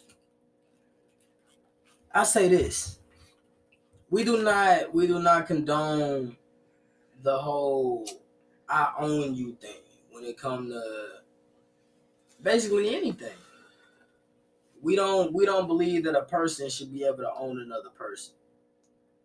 [2.12, 2.98] I say this
[4.10, 6.36] we do not we do not condone
[7.22, 8.06] the whole
[8.68, 11.08] I own you thing when it comes to
[12.42, 13.36] basically anything.
[14.80, 18.34] We don't we don't believe that a person should be able to own another person.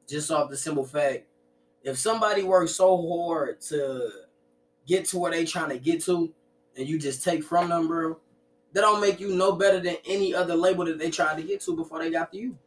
[0.08, 1.26] Just off the simple fact,
[1.84, 4.10] if somebody works so hard to
[4.88, 6.34] get to where they trying to get to,
[6.76, 8.18] and you just take from them, bro,
[8.74, 11.62] that don't make you no better than any other label that they tried to get
[11.62, 12.58] to before they got to you.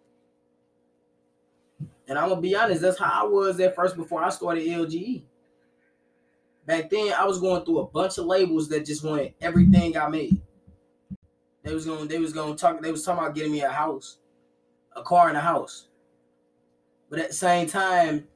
[2.09, 5.25] And I'm gonna be honest, that's how I was at first before I started LGE.
[6.67, 10.09] Back then, I was going through a bunch of labels that just wanted everything I
[10.09, 10.41] made.
[11.63, 12.81] They was going, they was going to talk.
[12.81, 14.19] They was talking about getting me a house,
[14.95, 15.89] a car, and a house.
[17.09, 18.27] But at the same time,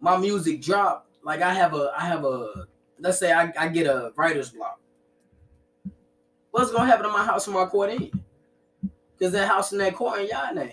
[0.00, 1.10] my music dropped.
[1.22, 2.66] Like I have a, I have a.
[2.98, 4.80] Let's say I, I get a writer's block.
[6.50, 8.10] What's gonna happen to my house when I record in?
[9.18, 10.72] Cause that house in that court in y'all name.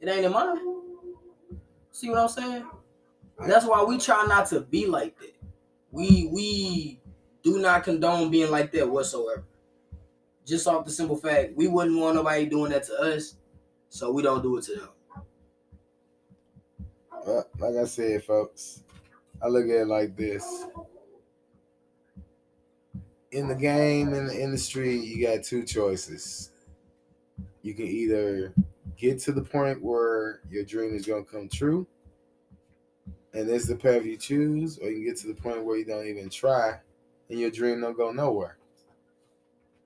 [0.00, 0.58] It ain't in mine.
[1.98, 2.64] See what I'm saying?
[3.40, 5.34] That's why we try not to be like that.
[5.90, 7.00] We we
[7.42, 9.44] do not condone being like that whatsoever.
[10.46, 13.34] Just off the simple fact we wouldn't want nobody doing that to us,
[13.88, 14.88] so we don't do it to them.
[17.26, 18.84] Well, like I said, folks,
[19.42, 20.66] I look at it like this.
[23.32, 26.52] In the game, in the industry, you got two choices.
[27.62, 28.54] You can either
[28.96, 31.86] get to the point where your dream is going to come true,
[33.34, 35.84] and is the path you choose, or you can get to the point where you
[35.84, 36.80] don't even try,
[37.28, 38.58] and your dream don't go nowhere.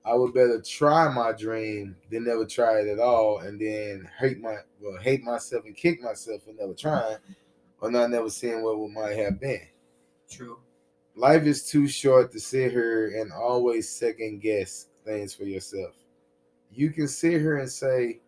[0.04, 4.40] I would better try my dream than never try it at all, and then hate
[4.40, 7.18] my well hate myself and kick myself for never trying,
[7.80, 9.68] or not never seeing what might have been.
[10.28, 10.58] True.
[11.14, 15.94] Life is too short to sit here and always second guess things for yourself.
[16.72, 18.21] You can sit here and say,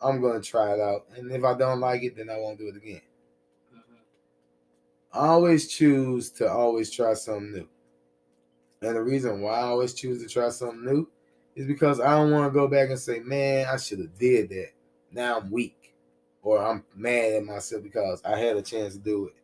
[0.00, 1.06] I'm to try it out.
[1.16, 3.00] And if I don't like it, then I won't do it again.
[5.12, 7.68] I always choose to always try something new.
[8.82, 11.08] And the reason why I always choose to try something new
[11.56, 14.50] is because I don't want to go back and say, man, I should have did
[14.50, 14.70] that.
[15.10, 15.94] Now I'm weak.
[16.42, 19.34] Or I'm mad at myself because I had a chance to do it.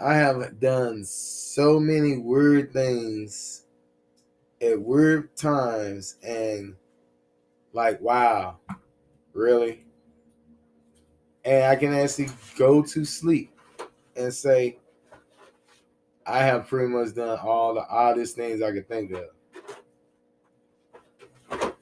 [0.00, 3.64] I have done so many weird things
[4.60, 6.74] at weird times and
[7.72, 8.56] like wow
[9.38, 9.84] really?
[11.44, 13.56] And i can actually go to sleep
[14.16, 14.78] and say
[16.26, 21.72] i have pretty much done all the oddest things i could think of.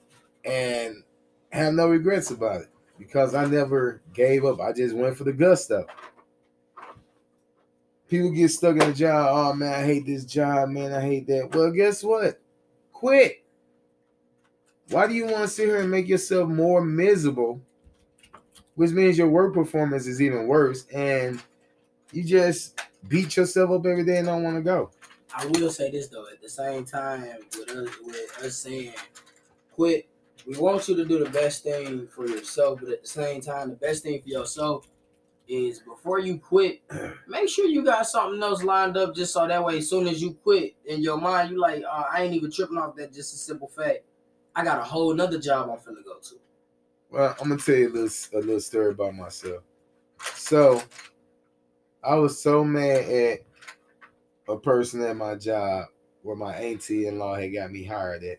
[0.45, 1.03] And
[1.51, 4.61] have no regrets about it because i never gave up.
[4.61, 5.87] I just went for the gusto
[8.09, 9.29] people get stuck in a job.
[9.33, 10.69] Oh man i hate this job.
[10.69, 11.55] Man i hate that.
[11.55, 12.41] Well guess what?
[12.93, 13.45] Quit
[14.91, 17.61] why do you want to sit here and make yourself more miserable?
[18.75, 21.43] Which means your work performance is even worse, and
[22.13, 24.91] you just beat yourself up every day and don't want to go.
[25.35, 27.27] I will say this though, at the same time,
[27.59, 28.93] with us, with us saying
[29.73, 30.09] quit,
[30.47, 33.71] we want you to do the best thing for yourself, but at the same time,
[33.71, 34.87] the best thing for yourself
[35.49, 36.81] is before you quit,
[37.29, 40.23] make sure you got something else lined up just so that way, as soon as
[40.23, 43.13] you quit in your mind, you like, uh, I ain't even tripping off that.
[43.13, 44.05] Just a simple fact.
[44.57, 46.35] I got a whole nother job I'm finna go to.
[47.11, 49.63] Well, I'm gonna tell you a little, a little story about myself.
[50.35, 50.83] So,
[52.03, 53.41] I was so mad at
[54.49, 55.87] a person at my job
[56.23, 58.39] where my auntie in law had got me hired at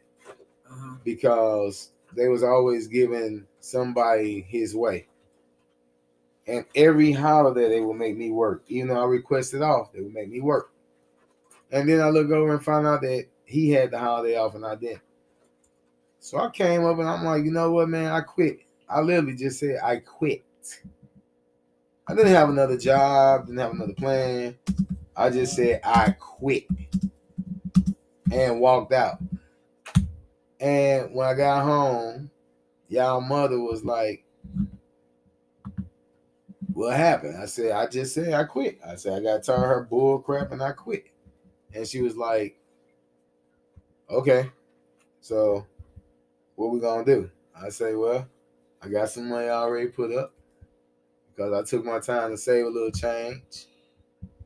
[0.69, 0.95] Uh-huh.
[1.03, 5.07] because they was always giving somebody his way.
[6.47, 8.63] And every holiday they would make me work.
[8.67, 10.71] Even though I requested off, they would make me work.
[11.71, 14.65] And then I look over and find out that he had the holiday off and
[14.65, 15.01] I didn't.
[16.27, 18.59] So I came up and I'm like, you know what, man, I quit.
[18.89, 20.43] I literally just said I quit.
[22.05, 24.57] I didn't have another job, didn't have another plan.
[25.15, 26.65] I just said I quit
[28.29, 29.19] and walked out.
[30.59, 32.29] And when I got home,
[32.89, 34.25] y'all mother was like,
[36.73, 37.41] What happened?
[37.41, 38.79] I said, I just said I quit.
[38.85, 41.05] I said I got tired of her bull crap and I quit.
[41.73, 42.59] And she was like,
[44.09, 44.51] Okay.
[45.21, 45.65] So
[46.57, 47.29] what we gonna do?
[47.55, 48.27] I say, Well,
[48.81, 50.33] I got some money already put up
[51.29, 53.67] because I took my time to save a little change.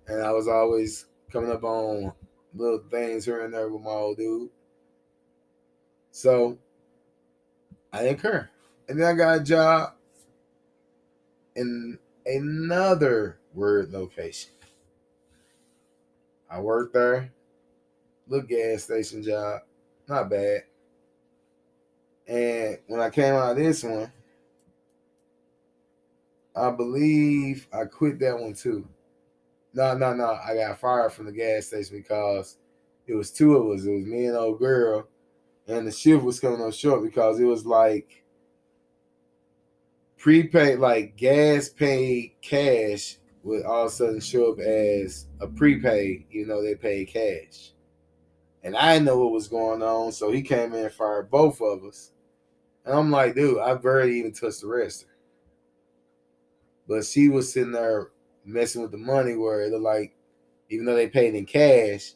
[0.07, 2.11] And I was always coming up on
[2.53, 4.49] little things here and there with my old dude.
[6.11, 6.57] So
[7.93, 8.49] I incur.
[8.89, 9.93] And then I got a job
[11.55, 14.51] in another word location.
[16.49, 17.31] I worked there,
[18.27, 19.61] little gas station job,
[20.09, 20.63] not bad.
[22.27, 24.11] And when I came out of this one,
[26.55, 28.87] I believe I quit that one too.
[29.73, 30.37] No, no, no.
[30.45, 32.57] I got fired from the gas station because
[33.07, 33.85] it was two of us.
[33.85, 35.07] It was me and old girl,
[35.67, 38.23] and the shift was coming up short because it was like
[40.17, 46.25] prepaid, like gas paid cash would all of a sudden show up as a prepaid,
[46.31, 47.71] even though they paid cash.
[48.63, 51.83] And I know what was going on, so he came in and fired both of
[51.83, 52.11] us.
[52.85, 55.07] And I'm like, dude, I barely even touched the register.
[56.87, 58.09] But she was sitting there
[58.45, 60.15] messing with the money where it looked like,
[60.69, 62.13] even though they paid in cash,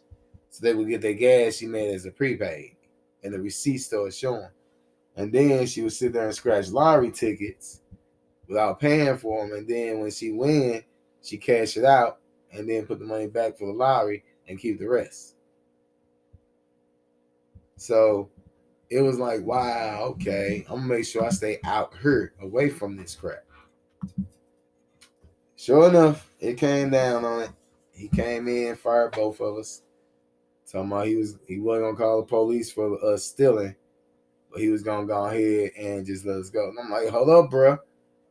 [0.50, 2.76] so they would get their gas, she made as a prepaid.
[3.24, 4.50] And the receipt started showing.
[5.16, 7.82] And then she would sit there and scratch lottery tickets
[8.48, 10.84] without paying for them, and then when she win,
[11.22, 12.20] she cash it out
[12.52, 15.35] and then put the money back for the lottery and keep the rest.
[17.78, 18.30] So
[18.90, 22.96] it was like, wow, okay, I'm gonna make sure I stay out here away from
[22.96, 23.44] this crap.
[25.56, 27.50] Sure enough, it came down on it.
[27.92, 29.82] He came in, fired both of us.
[30.72, 33.76] Talking about he was he wasn't gonna call the police for us stealing,
[34.52, 36.70] but he was gonna go ahead and just let us go.
[36.70, 37.78] And I'm like, hold up, bro.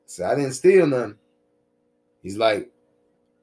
[0.06, 1.16] So I didn't steal nothing.
[2.22, 2.70] He's like,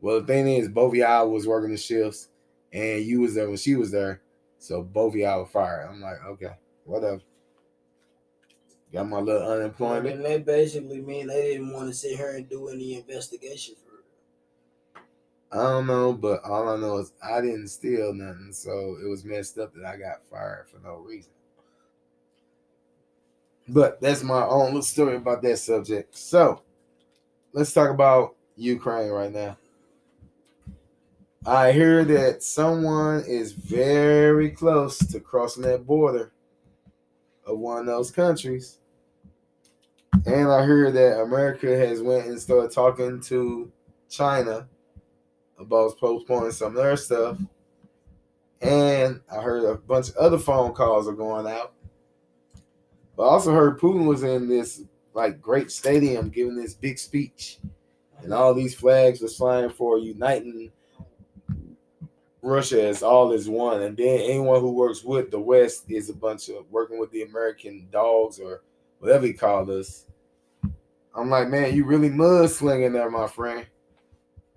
[0.02, 2.30] well, the thing is, both y'all was working the shifts,
[2.74, 4.22] and you was there when she was there,
[4.62, 5.88] so both of y'all were fired.
[5.90, 6.54] I'm like, okay,
[6.86, 7.20] whatever.
[8.94, 10.18] Got my little unemployment.
[10.18, 13.96] And that basically mean they didn't want to sit here and do any investigation for
[13.96, 15.02] it.
[15.52, 19.26] I don't know, but all I know is I didn't steal nothing, so it was
[19.26, 21.32] messed up that I got fired for no reason.
[23.68, 26.16] But that's my own little story about that subject.
[26.16, 26.62] So
[27.52, 29.58] let's talk about Ukraine right now.
[31.46, 36.32] I hear that someone is very close to crossing that border
[37.48, 38.78] of one of those countries.
[40.28, 43.72] And I hear that America has went and started talking to
[44.08, 44.68] China
[45.58, 47.40] about postponing some of their stuff.
[48.62, 51.74] And I heard a bunch of other phone calls are going out.
[53.18, 54.84] But I also heard Putin was in this
[55.16, 57.58] like great stadium giving this big speech.
[58.20, 60.72] And all these flags were flying for uniting
[62.42, 63.82] Russia as all is one.
[63.82, 67.24] And then anyone who works with the West is a bunch of working with the
[67.24, 68.62] American dogs or
[69.00, 70.06] whatever he called us.
[71.16, 73.66] I'm like, man, you really mudslinging there, my friend.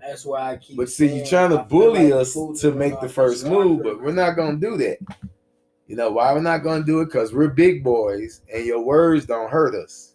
[0.00, 0.76] That's why I keep.
[0.76, 4.00] But see, you're trying to I bully like us to make the first move, but
[4.00, 4.98] we're not gonna do that.
[5.86, 7.06] You know why we're not gonna do it?
[7.06, 10.14] Because we're big boys and your words don't hurt us.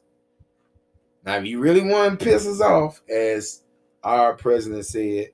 [1.26, 3.64] Now, if you really want to piss us off, as
[4.04, 5.30] our president said,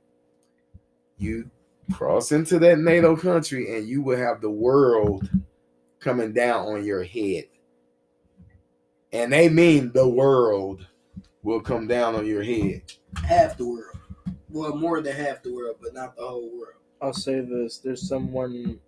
[1.18, 1.50] you
[1.94, 5.30] cross into that NATO country and you will have the world
[6.00, 7.46] coming down on your head.
[9.12, 10.86] And they mean the world
[11.44, 12.82] will come down on your head.
[13.24, 13.98] half the world.
[14.50, 16.80] Well, more than half the world, but not the whole world.
[17.02, 18.80] I'll say this: there's someone,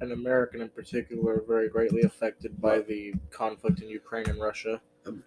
[0.00, 4.80] an American in particular, very greatly affected by the conflict in Ukraine and Russia.
[5.06, 5.22] Um,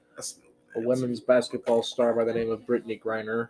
[0.75, 3.49] A women's basketball star by the name of Brittney Griner.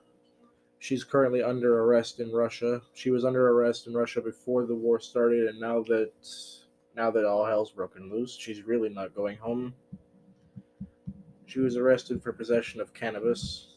[0.80, 2.82] She's currently under arrest in Russia.
[2.94, 6.12] She was under arrest in Russia before the war started, and now that
[6.96, 9.74] now that all hell's broken loose, she's really not going home.
[11.46, 13.68] She was arrested for possession of cannabis.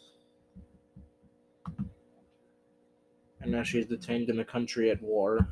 [3.41, 5.49] And now she's detained in a country at war.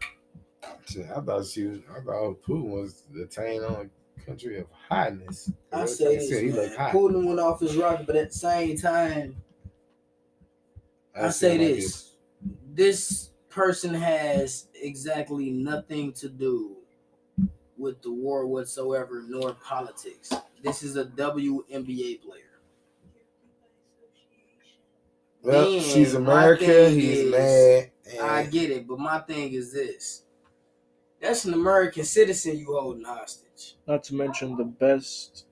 [0.86, 1.78] Shit, I thought she was.
[1.90, 5.50] I thought Putin was detained on a country of hotness.
[5.72, 6.56] I say said, this, he man.
[6.56, 6.92] looked hot.
[6.92, 9.36] Putin went off his rocket, but at the same time,
[11.14, 12.12] I say said like this:
[12.74, 16.76] this person has exactly nothing to do
[17.76, 20.32] with the war whatsoever, nor politics.
[20.62, 22.44] This is a WNBA player.
[25.42, 26.66] Well, Man, she's my America.
[26.66, 27.90] thing He's is, mad.
[28.12, 30.24] And I get it, but my thing is this:
[31.20, 33.76] that's an American citizen you holding hostage.
[33.86, 35.46] Not to mention the best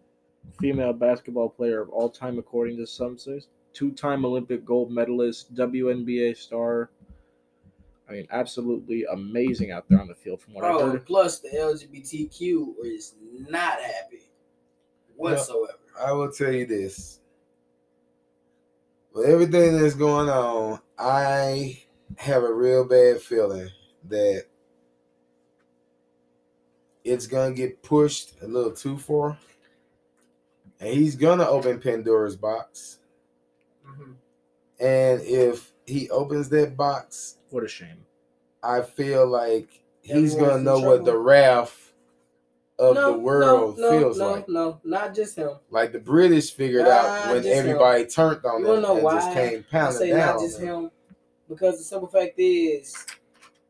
[0.61, 3.49] female basketball player of all time, according to some sources.
[3.79, 6.91] Two-time Olympic gold medalist, WNBA star.
[8.09, 11.07] I mean, absolutely amazing out there on the field, from what I Bro, heard.
[11.07, 13.15] plus the LGBTQ is
[13.49, 14.33] not happy
[15.15, 15.79] whatsoever.
[15.97, 17.21] I will tell you this.
[19.15, 21.81] With everything that's going on, I
[22.17, 23.69] have a real bad feeling
[24.09, 24.47] that
[27.05, 29.39] it's gonna get pushed a little too far.
[30.81, 32.98] And he's gonna open Pandora's box.
[33.89, 34.15] Mhm.
[34.81, 38.05] And if he opens that box, What a shame.
[38.63, 39.71] I feel like
[40.03, 41.93] he's Everyone's gonna know what the wrath
[42.79, 44.49] of No, the world no, no, feels no, like.
[44.49, 45.51] No, not just him.
[45.71, 47.59] Like the British figured Nah, out when just him.
[47.59, 49.15] everybody turned on You them wanna know and why?
[49.15, 50.19] just came I say down.
[50.19, 50.69] not on just them.
[50.85, 50.91] him,
[51.49, 53.07] because the simple fact is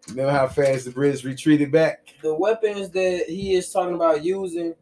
[0.09, 2.15] Remember how fast the British retreated back?
[2.23, 4.75] the weapons that he is talking about using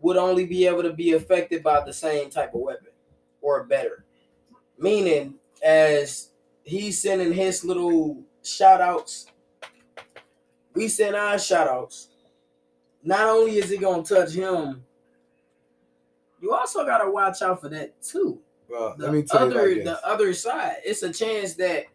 [0.00, 2.92] would only be able to be affected by the same type of weapon
[3.40, 4.04] or better.
[4.78, 6.30] Meaning, as
[6.64, 9.26] he's sending his little shout outs,
[10.74, 12.08] we send our shout outs.
[13.02, 14.84] Not only is it going to touch him,
[16.40, 18.40] you also got to watch out for that too.
[18.68, 21.86] Well, The let me tell other, you the other side, it's a chance that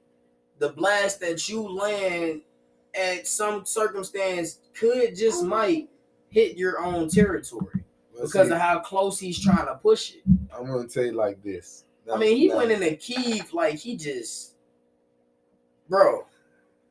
[0.59, 2.41] the blast that you land
[2.95, 5.89] at some circumstance could just might
[6.29, 10.23] hit your own territory Well, because see, of how close he's trying to push it.
[10.55, 11.86] I'm gonna tell you like this.
[12.12, 12.58] I mean, he No.
[12.58, 14.54] went into Kiev like he just,
[15.88, 16.26] bro,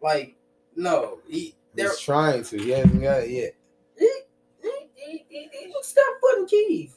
[0.03, 0.37] like
[0.77, 1.55] no, he.
[1.77, 2.59] He's trying to.
[2.59, 3.55] He hasn't got it yet.
[3.99, 4.11] He,
[4.63, 5.73] he, he, he, he
[6.21, 6.95] foot in Kiev.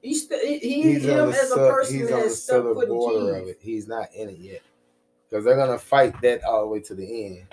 [0.00, 2.74] He, st- he, he He's him the, as a sou- person he's on the southern
[2.74, 3.42] foot in border Kiev.
[3.42, 3.58] of it.
[3.60, 4.62] He's not in it yet
[5.28, 7.46] because they're gonna fight that all the way to the end.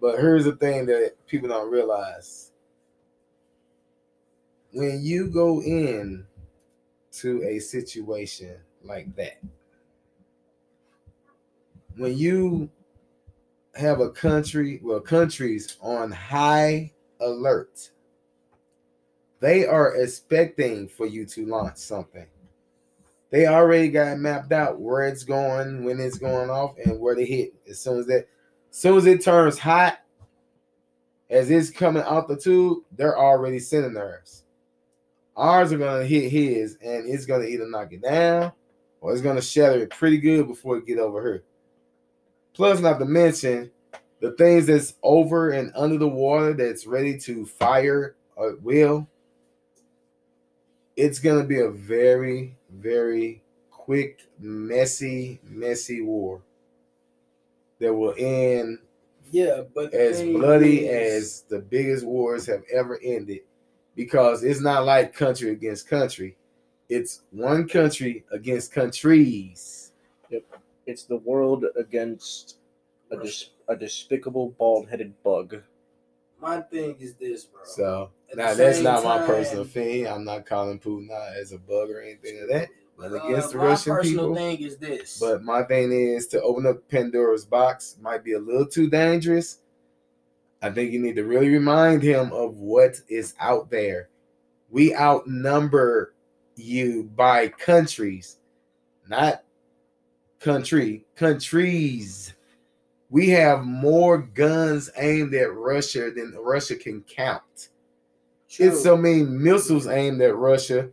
[0.00, 2.52] But here's the thing that people don't realize:
[4.72, 6.26] when you go in
[7.12, 9.40] to a situation like that,
[11.96, 12.70] when you
[13.74, 17.90] have a country, well, countries on high alert,
[19.40, 22.26] they are expecting for you to launch something.
[23.30, 27.24] They already got mapped out where it's going, when it's going off, and where to
[27.24, 27.54] hit.
[27.68, 28.28] As soon as that,
[28.70, 30.00] as soon as it turns hot,
[31.30, 34.42] as it's coming out the tube, they're already sending theirs.
[35.36, 38.52] Ours are gonna hit his, and it's gonna either knock it down
[39.00, 41.42] or it's gonna shatter it pretty good before it get over here.
[42.52, 43.70] Plus, not to mention
[44.20, 49.08] the things that's over and under the water that's ready to fire at will.
[50.96, 56.42] It's gonna be a very, very quick, messy, messy war
[57.78, 58.78] that will end
[59.30, 63.40] Yeah, but as bloody is- as the biggest wars have ever ended
[63.94, 66.36] because it's not like country against country.
[66.90, 69.92] It's one country against countries.
[70.30, 70.42] Yep.
[70.86, 72.56] It's the world against
[73.10, 75.62] a, dis- a despicable bald-headed bug.
[76.40, 77.60] my thing is this, bro.
[77.64, 80.06] So At now that's same not my personal thing.
[80.08, 82.68] I'm not calling Putin out as a bug or anything like that.
[82.98, 84.34] But Uh, against the my Russian personal people.
[84.36, 85.18] thing is this.
[85.20, 89.58] But my thing is to open up Pandora's box might be a little too dangerous.
[90.62, 94.08] I think you need to really remind him of what is out there.
[94.70, 96.14] We outnumber
[96.60, 98.38] you by countries,
[99.08, 99.42] not
[100.38, 102.34] country, countries.
[103.08, 107.68] We have more guns aimed at Russia than Russia can count.
[108.48, 108.68] True.
[108.68, 110.90] It's so many missiles aimed at Russia.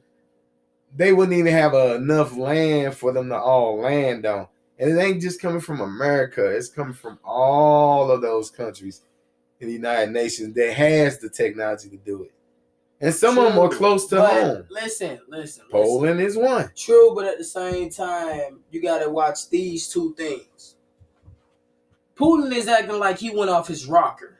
[0.95, 4.47] They wouldn't even have uh, enough land for them to all land on.
[4.79, 9.01] And it ain't just coming from America, it's coming from all of those countries
[9.59, 12.31] in the United Nations that has the technology to do it.
[12.99, 14.65] And some of them are close to but home.
[14.69, 15.65] Listen, listen, listen.
[15.71, 16.71] Poland is one.
[16.75, 20.75] True, but at the same time, you gotta watch these two things.
[22.15, 24.39] Putin is acting like he went off his rocker.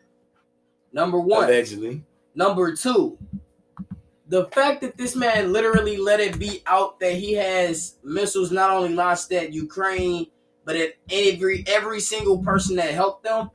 [0.91, 1.43] Number one.
[1.43, 2.03] Allegedly.
[2.33, 3.17] Number two,
[4.27, 8.71] the fact that this man literally let it be out that he has missiles not
[8.71, 10.27] only launched at Ukraine,
[10.65, 13.49] but at every every single person that helped them,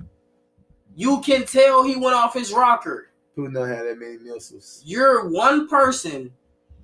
[0.94, 3.08] you can tell he went off his rocker.
[3.36, 4.82] Putin don't have that many missiles.
[4.84, 6.32] You're one person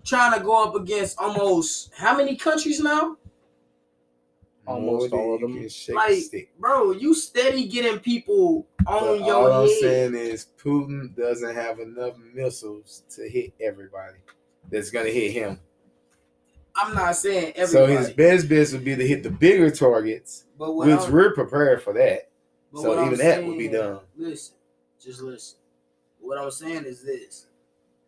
[0.04, 3.16] trying to go up against almost how many countries now?
[4.66, 5.54] Almost all of them.
[5.54, 10.46] can shake Like, bro, you steady getting people on But your all I'm saying is
[10.62, 14.18] Putin doesn't have enough missiles to hit everybody
[14.70, 15.58] that's gonna hit him.
[16.76, 17.94] I'm not saying everybody.
[17.94, 21.34] So his best bet would be to hit the bigger targets, but which I'm- we're
[21.34, 22.30] prepared for that.
[22.74, 24.00] So what I'm even that would be done.
[24.16, 24.54] Listen,
[25.00, 25.58] just listen.
[26.20, 27.46] What I'm saying is this: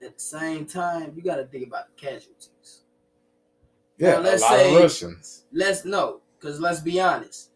[0.03, 2.81] at the same time, you got to think about the casualties.
[3.99, 5.45] Yeah, Now, let's a lot say- of Russians.
[5.53, 7.51] Let's know, because let's be honest.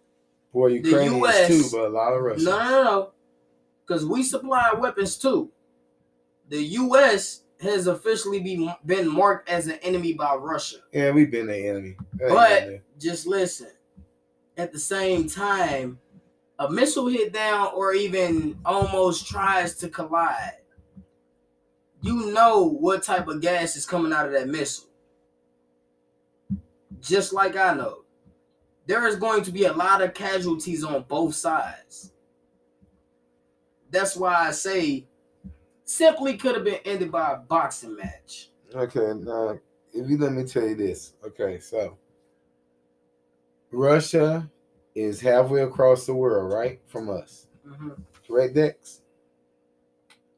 [0.52, 2.44] Boy, Ukrainians US too, but a lot of Russians.
[2.44, 3.10] No, no, no, no,
[3.86, 5.50] because we supply weapons too.
[6.48, 7.42] The U.S.
[7.60, 10.76] has officially be, been marked as an enemy by Russia.
[10.92, 11.96] Yeah, we've been the enemy.
[12.12, 12.82] But- there.
[12.98, 13.68] Just listen.
[14.56, 15.98] At the same time,
[16.58, 20.58] a missile hit down or even almost tries to collide.
[22.00, 24.88] You know what type of gas is coming out of that missile.
[27.00, 28.04] Just like I know.
[28.86, 32.12] There is going to be a lot of casualties on both sides.
[33.90, 35.06] That's why I say
[35.84, 38.50] simply could have been ended by a boxing match.
[38.74, 39.58] Okay, now
[39.92, 41.14] if you let me tell you this.
[41.24, 41.96] Okay, so
[43.70, 44.50] Russia
[44.94, 46.80] is halfway across the world, right?
[46.86, 47.46] From us.
[47.66, 47.96] Mhm.
[48.26, 49.00] Correct, Dex?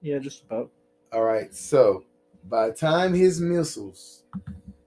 [0.01, 0.71] Yeah, just about.
[1.13, 1.53] All right.
[1.55, 2.05] So
[2.45, 4.25] by the time his missiles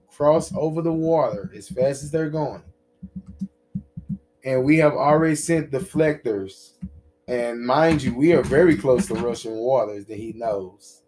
[0.10, 2.64] cross over the water as fast as they're going,
[4.44, 6.74] and we have already sent deflectors,
[7.28, 11.04] and mind you, we are very close to Russian waters that he knows.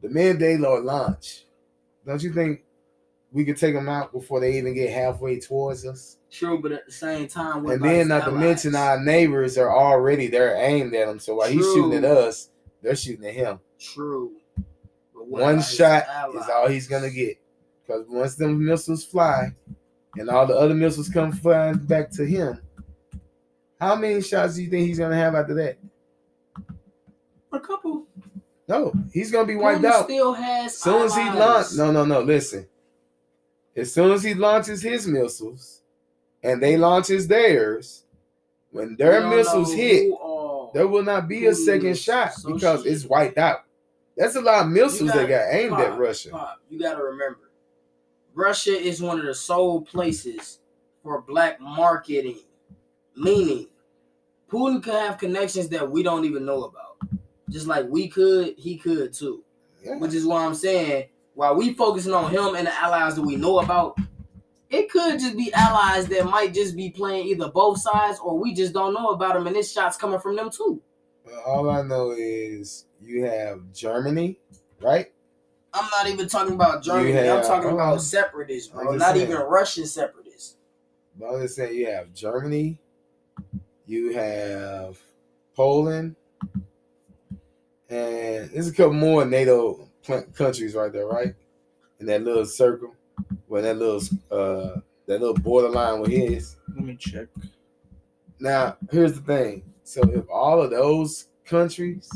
[0.00, 1.46] The minute they lo- launch,
[2.06, 2.64] don't you think
[3.32, 6.18] we could take them out before they even get halfway towards us?
[6.30, 9.74] True, but at the same time, what and then, not to mention, our neighbors are
[9.74, 11.18] already they're aimed at him.
[11.18, 12.50] So while he's shooting at us,
[12.82, 13.60] they're shooting at him.
[13.78, 14.32] True.
[15.14, 16.04] One shot
[16.34, 17.38] is all he's gonna get.
[17.86, 19.54] Because once them missiles fly,
[20.16, 22.60] and all the other missiles come flying back to him,
[23.80, 25.78] how many shots do you think he's gonna have after that?
[27.52, 28.06] A couple.
[28.68, 30.04] No, he's gonna be wiped out.
[30.04, 30.72] Still has.
[30.72, 31.76] As soon as he allies.
[31.76, 32.22] launch, no, no, no.
[32.22, 32.66] Listen,
[33.76, 35.82] as soon as he launches his missiles,
[36.42, 38.04] and they launches theirs,
[38.70, 40.12] when their missiles hit,
[40.74, 43.64] there will not be a second shot because it's wiped out.
[44.16, 46.30] That's a lot of missiles that got aimed at Russia.
[46.30, 47.50] Pop, you got to remember,
[48.34, 50.60] Russia is one of the sole places
[51.02, 52.40] for black marketing,
[53.16, 53.68] meaning
[54.50, 56.98] Putin could have connections that we don't even know about.
[57.50, 59.44] Just like we could, he could too.
[59.84, 59.96] Yeah.
[59.96, 63.36] Which is why I'm saying, while we focusing on him and the allies that we
[63.36, 63.98] know about,
[64.70, 68.54] it could just be allies that might just be playing either both sides or we
[68.54, 70.80] just don't know about them and this shot's coming from them too.
[71.24, 74.38] Well, all I know is you have Germany,
[74.80, 75.12] right?
[75.74, 77.12] I'm not even talking about Germany.
[77.12, 78.96] have- I'm talking uh, about separatists, I'm bro.
[78.96, 79.30] Not saying.
[79.30, 80.56] even Russian separatists.
[81.18, 82.78] But I'm just saying you have Germany,
[83.86, 84.98] you have
[85.54, 86.16] Poland,
[87.88, 89.88] and there's a couple more NATO
[90.34, 91.34] countries right there, right?
[92.00, 92.94] In that little circle,
[93.46, 96.56] where that little uh that little borderline with his.
[96.74, 97.28] Let me check.
[98.38, 99.62] Now, here's the thing.
[99.84, 102.10] So if all of those countries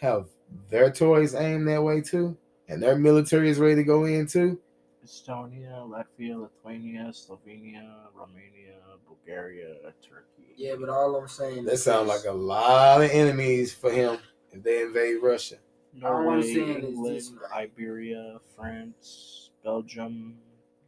[0.00, 0.28] have
[0.68, 2.36] their toys aimed that way too,
[2.68, 4.58] and their military is ready to go in too,
[5.04, 8.76] Estonia, Latvia, Lithuania, Slovenia, Romania,
[9.06, 10.54] Bulgaria, Turkey.
[10.56, 14.18] Yeah, but all I'm saying that is sounds like a lot of enemies for him
[14.52, 15.56] if they invade Russia.
[16.02, 17.38] All I'm Norway, is England.
[17.54, 20.36] Iberia, France, Belgium,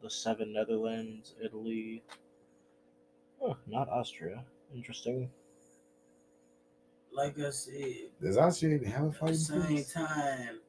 [0.03, 2.03] the seven Netherlands, Italy.
[3.43, 4.45] Oh, not Austria.
[4.75, 5.29] Interesting.
[7.15, 9.93] like I said, Does Austria even have a at the fighting same force?
[9.93, 10.61] time,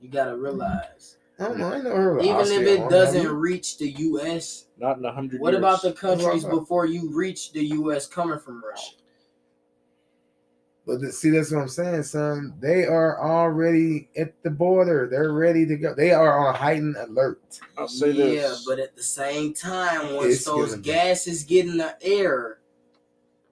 [0.00, 1.72] you gotta realize, I don't know.
[1.72, 3.32] I never even Austria if it doesn't that.
[3.34, 5.58] reach the U.S., Not in a hundred what years.
[5.60, 8.06] about the countries uh, before you reach the U.S.
[8.08, 8.96] coming from Russia?
[10.84, 12.54] But the, see, that's what I'm saying, son.
[12.60, 15.06] They are already at the border.
[15.08, 15.94] They're ready to go.
[15.94, 17.60] They are on heightened alert.
[17.78, 18.64] I'll say yeah, this.
[18.66, 22.58] but at the same time, once It's those gonna be- gases get in the air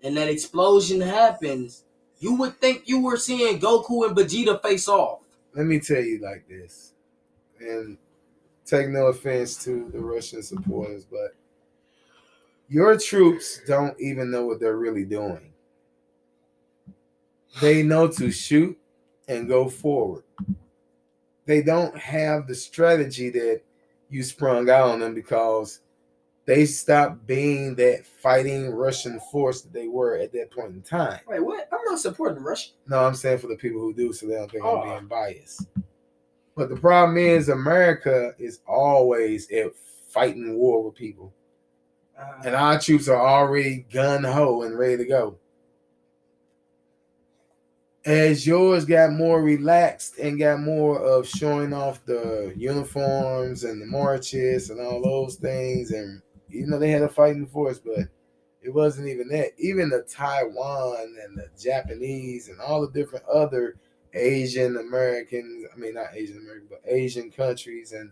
[0.03, 1.85] and that explosion happens,
[2.19, 5.21] you would think you were seeing Goku and Vegeta face off.
[5.55, 6.95] Let me tell you like this,
[7.61, 7.97] and
[8.67, 11.35] take no offense to the Russian supporters, but
[12.69, 15.50] your troops don't even know what they're really doing.
[17.61, 18.79] They know to shoot
[19.29, 20.25] and go forward.
[21.47, 23.63] They don't have the strategy that
[24.09, 25.81] you sprung out on them because
[26.47, 31.21] they stopped being that fighting Russian force that they were at that point in time.
[31.29, 31.69] Wait, what?
[31.73, 32.71] I'm not supporting Russia.
[32.87, 34.81] No, I'm saying for the people who do, so they don't think Oh.
[34.81, 35.67] I'm being biased.
[36.57, 39.75] But the problem is, America is always at
[40.09, 41.33] fighting war with people,
[42.19, 45.39] Uh, and our troops are already gun ho and ready to go.
[48.11, 53.87] As yours got more relaxed and got more of showing off the uniforms and the
[53.87, 58.09] marches and all those things, and you know they had a fighting force, but
[58.63, 59.53] it wasn't even that.
[59.59, 63.77] Even the Taiwan and the Japanese and all the different other
[64.13, 68.11] Asian Americans, I mean not Asian American, but Asian countries and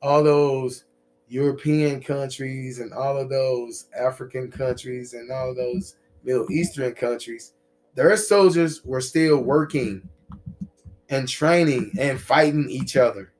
[0.00, 0.84] all those
[1.26, 7.54] European countries and all of those African countries and all of those Middle Eastern countries,
[7.94, 10.08] their soldiers were still working
[11.10, 13.32] and training and fighting each other.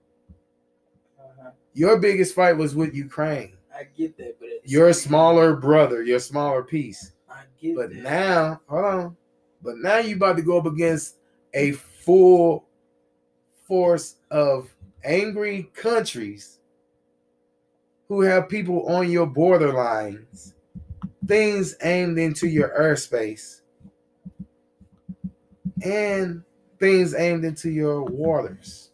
[1.19, 1.51] uh-huh.
[1.73, 3.57] Your biggest fight was with Ukraine.
[3.75, 7.13] I get that, but Your smaller brother, your smaller piece.
[7.29, 8.03] I get But that.
[8.03, 9.17] now, hold on.
[9.63, 11.17] But now you about to go up against
[11.55, 12.67] a full
[13.67, 16.61] force of angry countries
[18.09, 20.53] who have people on your borderlines,
[21.27, 23.63] things aimed into your airspace,
[25.85, 26.43] and
[26.81, 28.91] things aimed into your waters.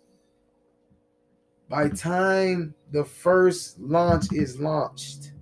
[1.68, 5.32] By time the first launch is launched,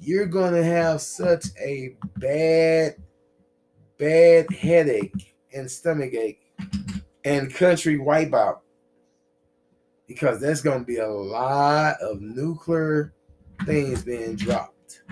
[0.00, 2.96] you're gonna have such a bad,
[3.98, 6.50] bad headache and stomach ache
[7.24, 8.60] and country wipeout
[10.06, 13.12] because there's gonna be a lot of nuclear
[13.66, 15.02] things being dropped,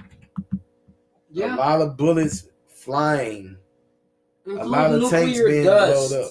[1.30, 1.54] Yeah.
[1.54, 3.58] a lot of bullets flying,
[4.46, 4.68] a mm-hmm.
[4.68, 6.10] lot of tanks nuclear being dust.
[6.10, 6.30] blown up.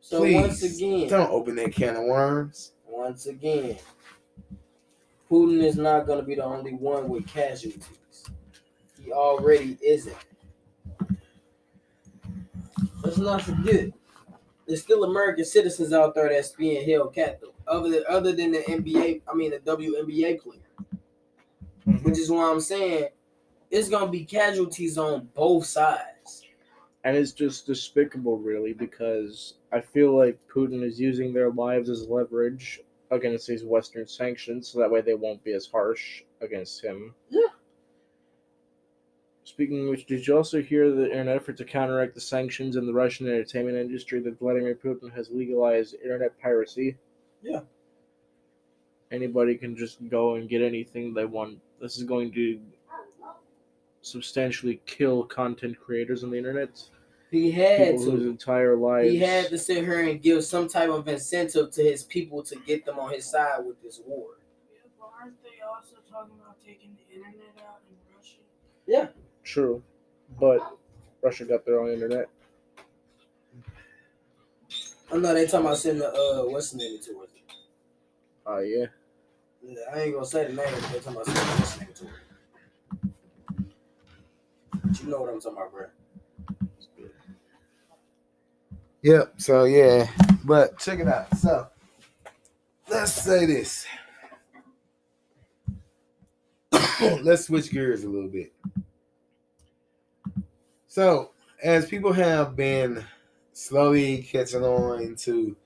[0.00, 2.72] So Please once again, don't open that can of worms.
[2.86, 3.78] once again,
[5.30, 8.28] Putin is not going to be the only one with casualties.
[9.02, 10.16] He already isn't.
[13.02, 13.90] Let's not forget,
[14.66, 17.50] there's still American citizens out there that's being held captive.
[17.66, 20.60] Other than, other than the NBA, I mean the WNBA player,
[21.88, 21.96] mm-hmm.
[22.04, 23.08] which is why I'm saying
[23.74, 26.42] it's gonna be casualties on both sides.
[27.02, 32.08] and it's just despicable, really, because I feel like Putin is using their lives as
[32.08, 37.14] leverage against these Western sanctions, so that way they won't be as harsh against him.
[37.28, 37.48] Yeah.
[39.42, 42.76] Speaking of which, did you also hear that in an effort to counteract the sanctions
[42.76, 46.96] in the Russian entertainment industry, that Vladimir Putin has legalized internet piracy?
[47.42, 47.60] Yeah.
[49.10, 51.58] Anybody can just go and get anything they want.
[51.82, 52.58] This is going to
[54.04, 56.82] substantially kill content creators on the internet.
[57.30, 58.28] He had People whose to.
[58.28, 59.10] entire lives.
[59.10, 62.56] He had to sit here and give some type of incentive to his people to
[62.66, 64.26] get them on his side with this war.
[64.72, 69.12] Yeah, but aren't they also talking about taking the internet out in Russia?
[69.42, 69.82] True,
[70.38, 70.60] but
[71.22, 72.28] Russia got their own internet.
[75.12, 77.30] I know they talking about sending the uh what's the name to it.
[78.46, 78.86] Oh yeah.
[79.62, 81.94] Yeah, I ain't gonna say the name, but they talking about sending what's the name
[81.94, 82.10] to it.
[84.84, 85.86] But you know what I'm talking about, bro.
[89.02, 89.34] Yep.
[89.38, 90.08] So yeah,
[90.44, 91.36] but check it out.
[91.36, 91.68] So
[92.88, 93.86] let's say this.
[97.22, 98.52] let's switch gears a little bit.
[100.86, 101.32] So
[101.62, 103.04] as people have been
[103.52, 105.56] slowly catching on to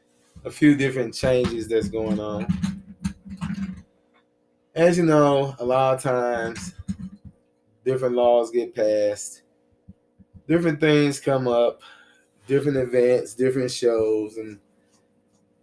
[0.45, 2.47] a few different changes that's going on.
[4.75, 6.75] As you know, a lot of times
[7.89, 9.43] different laws get passed,
[10.47, 11.81] different things come up
[12.49, 14.59] different events, different shows, and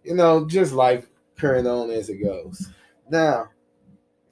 [0.02, 1.06] you know, just life
[1.38, 2.70] carrying on as it goes.
[3.10, 3.48] Now,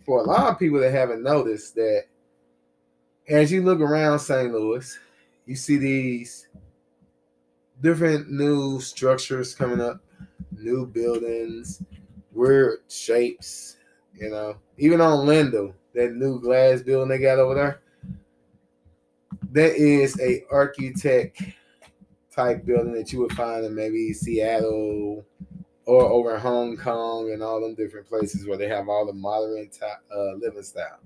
[0.07, 2.05] for a lot of people that haven't noticed that
[3.28, 4.53] as you look around St.
[4.53, 4.99] Louis,
[5.47, 6.47] you see these
[7.82, 10.01] different new structures coming up,
[10.57, 11.82] new buildings,
[12.32, 13.76] weird shapes,
[14.14, 17.80] you know, even on Lindo, that new glass building they got over there.
[19.55, 21.40] That is a architect
[22.34, 25.24] type building that you would find in maybe Seattle
[25.86, 29.70] or over Hong Kong and all them different places where they have all the modern
[29.70, 30.98] type, uh, living style,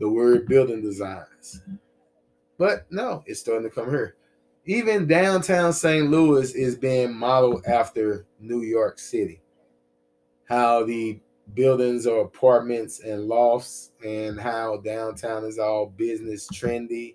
[0.00, 1.62] the word building designs.
[2.58, 4.16] But no, it's starting to come here.
[4.64, 6.10] Even downtown St.
[6.10, 9.40] Louis is being modeled after New York City.
[10.48, 11.20] How the
[11.54, 17.14] buildings are apartments and lofts, and how downtown is all business trendy,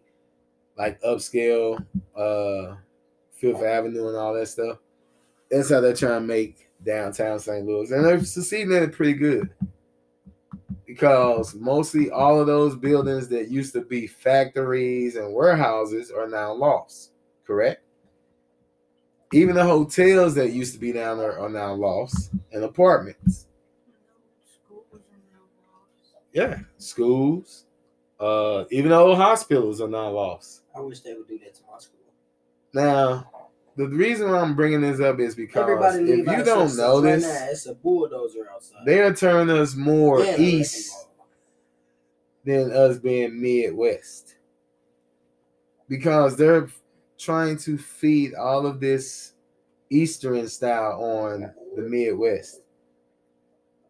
[0.81, 1.77] like upscale,
[2.17, 2.75] uh,
[3.33, 4.79] Fifth Avenue and all that stuff.
[5.51, 7.63] That's how they're trying to make downtown St.
[7.67, 7.91] Louis.
[7.91, 9.51] And they're succeeding at it pretty good.
[10.87, 16.51] Because mostly all of those buildings that used to be factories and warehouses are now
[16.51, 17.11] lost,
[17.45, 17.83] correct?
[19.33, 23.45] Even the hotels that used to be down there are now lost and apartments.
[24.51, 24.97] Schools are
[25.31, 26.15] now lost.
[26.33, 27.65] Yeah, schools,
[28.21, 30.61] uh, even old hospitals are not lost.
[30.75, 31.99] I wish they would do that to my school.
[32.73, 33.29] Now,
[33.75, 37.23] the reason why I'm bringing this up is because if you don't know right this,
[37.23, 37.47] now.
[37.49, 38.81] It's a bulldozer outside.
[38.85, 41.07] they're turning us more wrecking east
[42.45, 44.35] than us being Midwest.
[45.89, 46.69] Because they're
[47.17, 49.33] trying to feed all of this
[49.89, 52.61] Eastern style on the Midwest.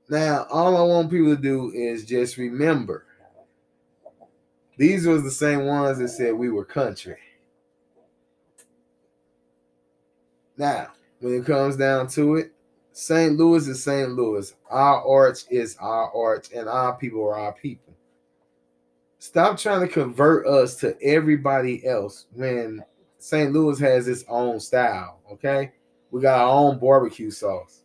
[0.09, 3.05] Now, all I want people to do is just remember
[4.81, 7.19] these was the same ones that said we were country.
[10.57, 10.87] Now,
[11.19, 12.51] when it comes down to it,
[12.91, 13.37] St.
[13.37, 14.09] Louis is St.
[14.09, 14.51] Louis.
[14.71, 17.93] Our arch is our arch, and our people are our people.
[19.19, 22.83] Stop trying to convert us to everybody else when
[23.19, 23.53] St.
[23.53, 25.19] Louis has its own style.
[25.31, 25.73] Okay,
[26.09, 27.83] we got our own barbecue sauce.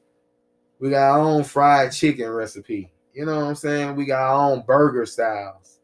[0.78, 2.90] We got our own fried chicken recipe.
[3.12, 3.96] You know what I'm saying?
[3.96, 5.75] We got our own burger styles.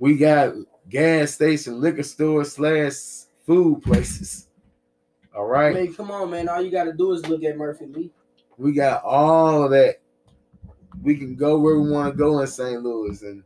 [0.00, 0.54] We got
[0.88, 4.48] gas station, liquor store slash food places.
[5.36, 5.76] All right.
[5.76, 6.48] I mean, come on, man.
[6.48, 8.10] All you got to do is look at Murphy Lee.
[8.56, 10.00] We got all of that.
[11.02, 12.82] We can go where we want to go in St.
[12.82, 13.44] Louis, and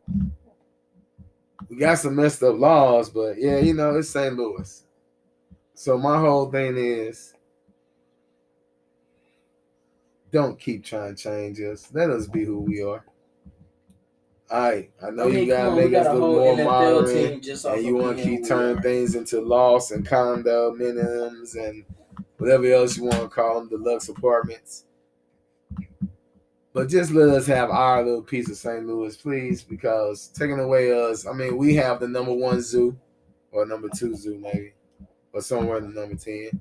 [1.68, 4.34] we got some messed up laws, but yeah, you know, it's St.
[4.34, 4.84] Louis.
[5.74, 7.34] So my whole thing is
[10.30, 11.90] don't keep trying to change us.
[11.92, 13.04] Let us be who we are.
[14.54, 17.06] All right, I know I mean, you gotta on, make us look more NFL modern
[17.12, 21.84] team just and you want to keep turning things into loss and condo minimums and
[22.36, 24.84] whatever else you want to call them, deluxe apartments.
[26.72, 28.86] But just let us have our little piece of St.
[28.86, 32.96] Louis, please, because taking away us, I mean, we have the number one zoo
[33.50, 34.74] or number two zoo, maybe.
[35.32, 36.60] or somewhere in the number 10.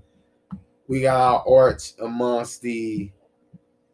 [0.88, 3.12] We got our arch amongst the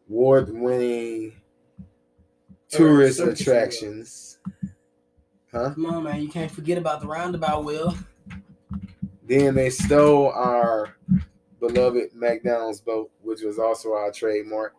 [0.08, 1.39] award winning
[2.70, 4.38] tourist attractions.
[5.52, 5.70] Huh?
[5.74, 6.22] Come on, man.
[6.22, 7.94] You can't forget about the roundabout wheel.
[9.26, 10.96] Then they stole our
[11.60, 14.74] beloved McDonald's boat, which was also our trademark.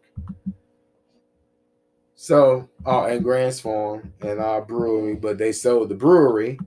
[2.16, 6.60] So, oh, and Grant's Farm and our brewery, but they sold the brewery.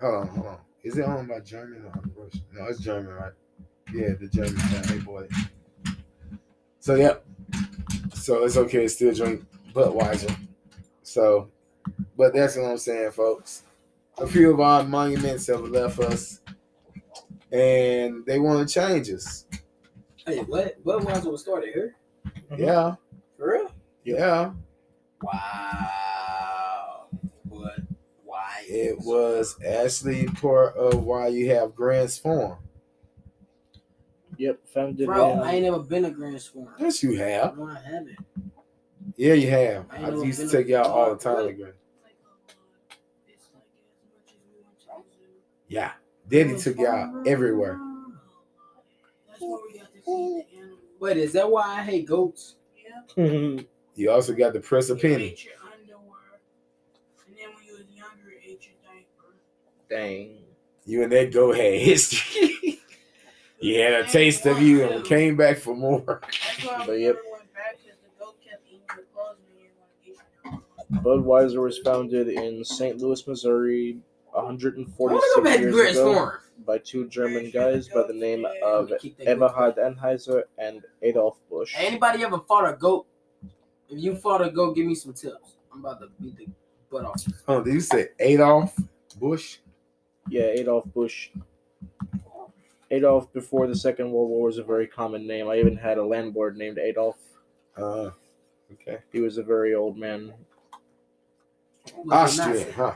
[0.00, 0.58] Hold on, hold on.
[0.82, 2.42] Is it owned by German or Russian?
[2.52, 3.32] No, it's German, right?
[3.94, 5.96] Yeah, the German family bought it.
[6.80, 7.24] So, yep.
[8.24, 10.34] So it's okay to still drink Budweiser.
[11.02, 11.50] So,
[12.16, 13.64] but that's what I'm saying, folks
[14.18, 16.40] a few of our monuments have left us
[17.50, 19.46] and they want to change us.
[20.26, 20.82] Hey, what?
[20.84, 21.96] Budweiser was started here?
[22.26, 22.62] Mm-hmm.
[22.62, 22.94] Yeah,
[23.36, 23.72] For real?
[24.04, 24.52] yeah.
[25.22, 27.06] Wow.
[27.44, 27.80] But
[28.24, 28.64] why?
[28.66, 32.58] It was actually part of why you have Grant's Farm.
[34.38, 36.68] Yep, founded Bro, I ain't never been a Grant's Farm.
[36.78, 37.56] Yes, you have.
[37.56, 38.16] No, I haven't.
[39.16, 39.86] Yeah, you have.
[39.90, 41.46] I I used to take to- y'all all the time What?
[41.48, 41.74] to Grant.
[43.28, 45.30] It's like as much as we went to the zoo.
[45.68, 45.92] Yeah,
[46.28, 47.78] Daddy took y'all everywhere.
[49.28, 50.76] That's where we got to see the.
[51.00, 52.56] Wait, is that why I hate goats?
[53.16, 53.60] Yeah.
[53.96, 55.24] You also got the press a You penny.
[55.26, 56.40] ate your underwear.
[57.28, 59.36] And then when you was younger, you ate your diaper.
[59.88, 60.38] Dang.
[60.84, 62.80] You and that go had history.
[63.64, 66.20] you had a taste of you and came back for more.
[66.86, 67.16] But yep.
[67.16, 70.10] never went back because the goat kept eating your clothes and you didn't want to
[70.10, 72.98] eat your Budweiser was founded in St.
[72.98, 73.98] Louis, Missouri,
[74.34, 76.32] I want to 146 go back to years ago
[76.66, 79.36] by two German guys by the name of Keep that goat.
[79.36, 81.72] Eberhard Anheuser and Adolf Busch.
[81.76, 83.06] Anybody ever fought a goat?
[83.88, 85.56] If you fought a goat, give me some tips.
[85.72, 86.48] I'm about to beat the
[86.90, 87.24] butt off.
[87.46, 88.76] Oh, did you say Adolf
[89.20, 89.58] Bush?
[90.28, 91.30] Yeah, Adolf Busch.
[92.90, 95.48] Adolf before the Second World War was a very common name.
[95.48, 97.16] I even had a landlord named Adolf.
[97.76, 98.10] Uh,
[98.72, 98.98] okay.
[99.12, 100.32] He was a very old man.
[102.04, 102.94] Was it Austrian, huh?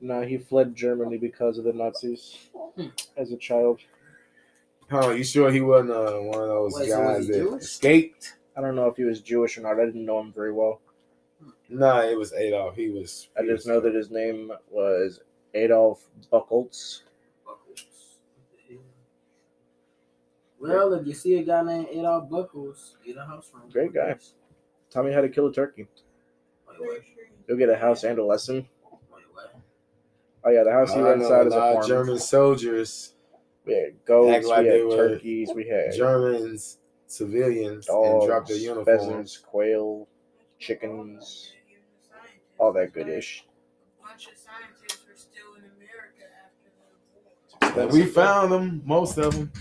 [0.00, 2.36] No, he fled Germany because of the Nazis
[2.76, 2.88] Hmm.
[3.16, 3.80] as a child.
[4.90, 5.10] Huh?
[5.10, 7.62] You sure he wasn't uh, one of those Wait, so was guys he that Jewish?
[7.62, 8.34] escaped?
[8.56, 9.78] I don't know if he was Jewish or not.
[9.80, 10.80] I didn't know him very well.
[11.68, 12.76] Nah, it was Adolf.
[12.76, 13.28] He was.
[13.38, 15.20] I he just was- know that his name was
[15.54, 17.02] Adolf Buchholz.
[20.68, 23.70] Well, if you see a guy named Adolf Buckles, get a house from him.
[23.70, 24.16] Great guy.
[24.90, 25.86] Tell me how to kill a turkey.
[26.68, 27.02] Wait, wait,
[27.46, 28.66] You'll get a house and a lesson.
[29.12, 29.46] wait, wait.
[30.44, 31.86] Oh yeah, the house he I went inside is a farm.
[31.86, 33.14] German soldiers,
[33.66, 38.62] We had goats, like we had turkeys, we had Germans, civilians, and dropped their dogs,
[38.62, 38.86] uniforms.
[38.86, 40.08] pheasants, quail,
[40.58, 41.52] chickens,
[42.58, 43.44] all that good ish.
[44.02, 47.88] A bunch of scientists were still in America after the war.
[47.88, 49.52] But we found them, most of them.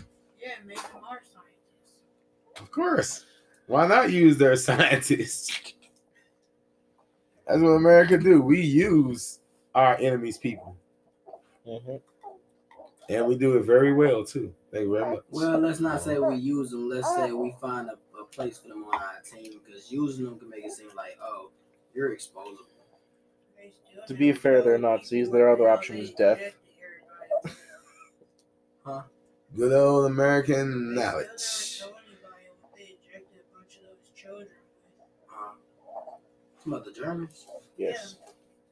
[0.63, 2.59] Yeah, make them our scientists.
[2.59, 3.25] Of course.
[3.67, 5.73] Why not use their scientists?
[7.47, 8.41] That's what America do.
[8.41, 9.39] We use
[9.75, 10.77] our enemies' people,
[11.65, 11.95] hmm
[13.09, 14.53] and we do it very well too.
[14.71, 15.23] Thank you very much.
[15.29, 16.89] Well, let's not say we use them.
[16.89, 20.39] Let's say we find a, a place for them on our team because using them
[20.39, 21.51] can make it seem like, oh,
[21.93, 22.59] you're exposable.
[24.07, 25.29] To be fair, they're ability Nazis.
[25.29, 26.39] Their other option is death.
[26.39, 26.55] eject
[28.85, 29.07] everybody.
[29.55, 31.79] Good old American still knowledge.
[31.79, 35.29] haven't told anybody what they ejected a bunch of those children with.
[35.29, 35.57] Um,
[36.63, 37.45] some of the Germans.
[37.77, 38.15] Yes.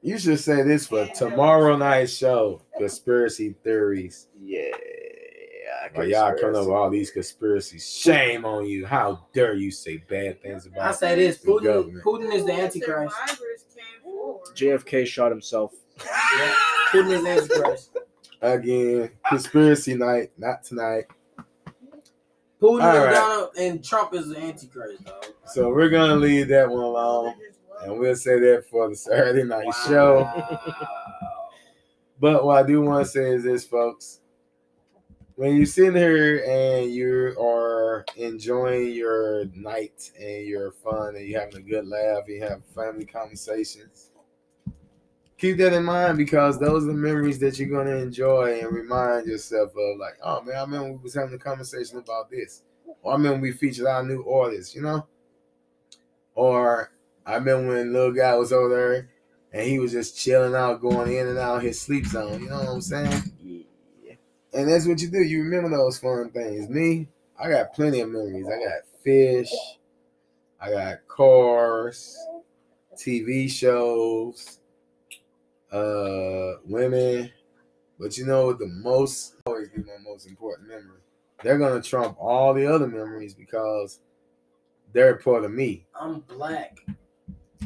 [0.02, 4.28] You should say this for tomorrow night's show: conspiracy theories.
[4.42, 4.72] Yeah.
[5.94, 7.88] But y'all coming up with all these conspiracies.
[7.88, 8.86] Shame on you!
[8.86, 12.04] How dare you say bad things about I say this: Putin, government.
[12.04, 13.16] Putin is the Antichrist.
[13.16, 14.46] Survivors came forward.
[14.56, 15.74] JFK shot himself.
[16.00, 16.54] Yeah,
[16.92, 17.98] Putin is the Antichrist.
[18.42, 21.06] Again, conspiracy night, not tonight.
[22.62, 23.14] Putin right.
[23.14, 25.26] Donald and Trump is the Antichrist, dog.
[25.46, 27.34] So we're gonna leave that one alone,
[27.84, 30.30] and we'll say that for the Saturday night show.
[32.20, 34.20] But what I do want to say is this, folks.
[35.36, 41.40] When you're sitting here and you are enjoying your night and your fun and you're
[41.40, 44.11] having a good laugh, you have family conversations,
[45.42, 48.72] keep that in mind because those are the memories that you're going to enjoy and
[48.72, 52.62] remind yourself of like, oh man, I remember we was having a conversation about this.
[53.02, 55.08] Or I remember we featured our new artist, you know?
[56.36, 56.92] Or
[57.26, 59.10] I remember when little guy was over there
[59.52, 62.44] and he was just chilling out, going in and out of his sleep zone.
[62.44, 63.24] You know what I'm saying?
[63.44, 64.14] Yeah.
[64.54, 65.24] And that's what you do.
[65.24, 66.70] You remember those fun things.
[66.70, 67.08] Me,
[67.44, 68.46] I got plenty of memories.
[68.46, 69.52] I got fish,
[70.60, 72.16] I got cars,
[72.96, 74.61] TV shows,
[75.72, 77.32] uh, women,
[78.00, 81.00] But you know the most always be my most important memory.
[81.44, 84.00] They're gonna trump all the other memories because
[84.94, 85.86] they're a part of me.
[86.00, 86.78] I'm black.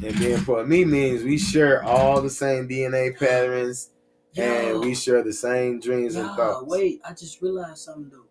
[0.02, 3.90] And being part of me means we share all the same DNA patterns
[4.36, 6.66] and we share the same dreams and thoughts.
[6.66, 8.26] wait, I just realized something though.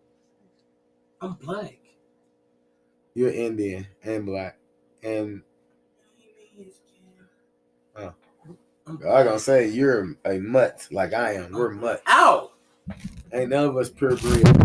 [1.20, 1.78] I'm black.
[3.14, 4.58] You're Indian and black.
[5.02, 5.42] And
[8.88, 11.50] I gonna say you're a mutt like I am.
[11.52, 12.02] We're mutt.
[12.08, 12.52] Ow!
[13.32, 14.44] Ain't none of us purebred.
[14.44, 14.56] Damn,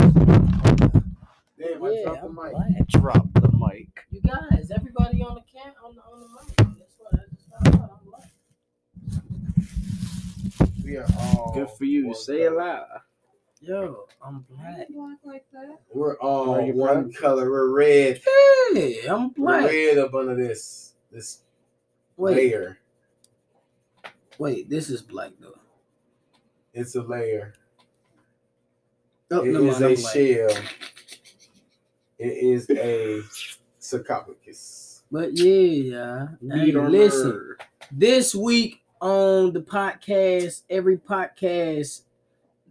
[1.84, 2.52] I Yeah, dropped the mic.
[2.52, 2.88] black.
[2.90, 4.06] Drop the mic.
[4.12, 6.56] You guys, everybody on the can on the on the mic.
[6.78, 8.00] That's what I just found out.
[8.00, 8.30] I'm black.
[10.84, 12.14] We are all Good for you.
[12.14, 12.60] Say it color.
[12.64, 13.02] loud.
[13.60, 14.86] Yo, I'm black.
[14.92, 15.80] Walk like that.
[15.94, 17.16] We're all you one black?
[17.16, 17.50] color.
[17.50, 18.22] We're red.
[18.74, 19.66] Hey, I'm We're black.
[19.66, 21.40] red up under this this
[22.18, 22.78] Wait, layer.
[24.42, 25.60] Wait, this is black though.
[26.74, 27.54] It's a layer.
[29.30, 30.64] Oh, It never is a shell.
[32.18, 33.22] It is a
[33.78, 35.04] sarcophagus.
[35.12, 36.56] But yeah, yeah.
[36.56, 37.56] Hey, listen,
[37.92, 42.02] this week on the podcast, every podcast,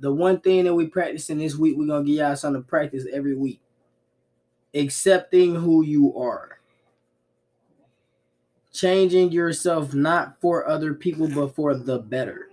[0.00, 3.06] the one thing that we practicing this week, we're gonna give y'all something to practice
[3.12, 3.60] every week.
[4.74, 6.59] Accepting who you are.
[8.72, 12.48] Changing yourself not for other people, but for the better.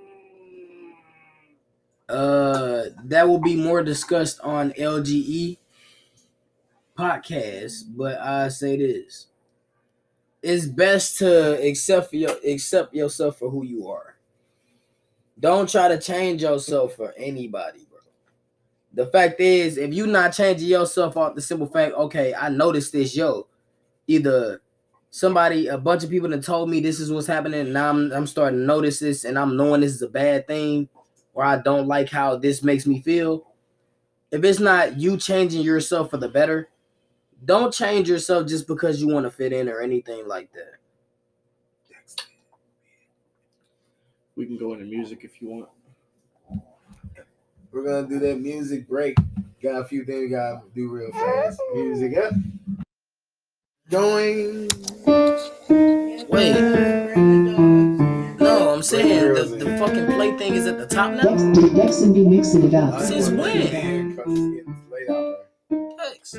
[2.09, 5.57] Uh that will be more discussed on LGE
[6.97, 9.27] podcast, but I say this
[10.41, 14.15] it's best to accept your accept yourself for who you are.
[15.39, 17.99] Don't try to change yourself for anybody, bro.
[18.93, 22.93] The fact is, if you're not changing yourself off the simple fact, okay, I noticed
[22.93, 23.47] this, yo,
[24.07, 24.61] either
[25.17, 28.11] somebody, a bunch of people that told me this is what's happening, and now I'm
[28.11, 30.87] I'm starting to notice this, and I'm knowing this is a bad thing,
[31.33, 33.47] or I don't like how this makes me feel.
[34.31, 36.69] If it's not you changing yourself for the better,
[37.43, 40.73] don't change yourself just because you want to fit in or anything like that.
[44.35, 45.69] We can go into music if you want.
[47.71, 49.17] We're gonna do that music break.
[49.63, 51.59] Got a few things we gotta do real fast.
[51.73, 52.33] Music up.
[53.89, 54.67] Going.
[56.27, 56.59] Wait.
[58.37, 61.23] No, I'm saying the, the fucking play thing is at the top now.
[61.53, 63.01] Dex, Dex and be mixing it up.
[63.01, 64.15] Since when?
[64.15, 65.35] Because it's getting late out
[65.69, 65.89] there.
[65.99, 66.31] Thanks.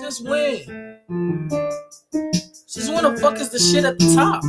[0.00, 0.98] Since when?
[2.66, 4.42] Since when the fuck is the shit at the top?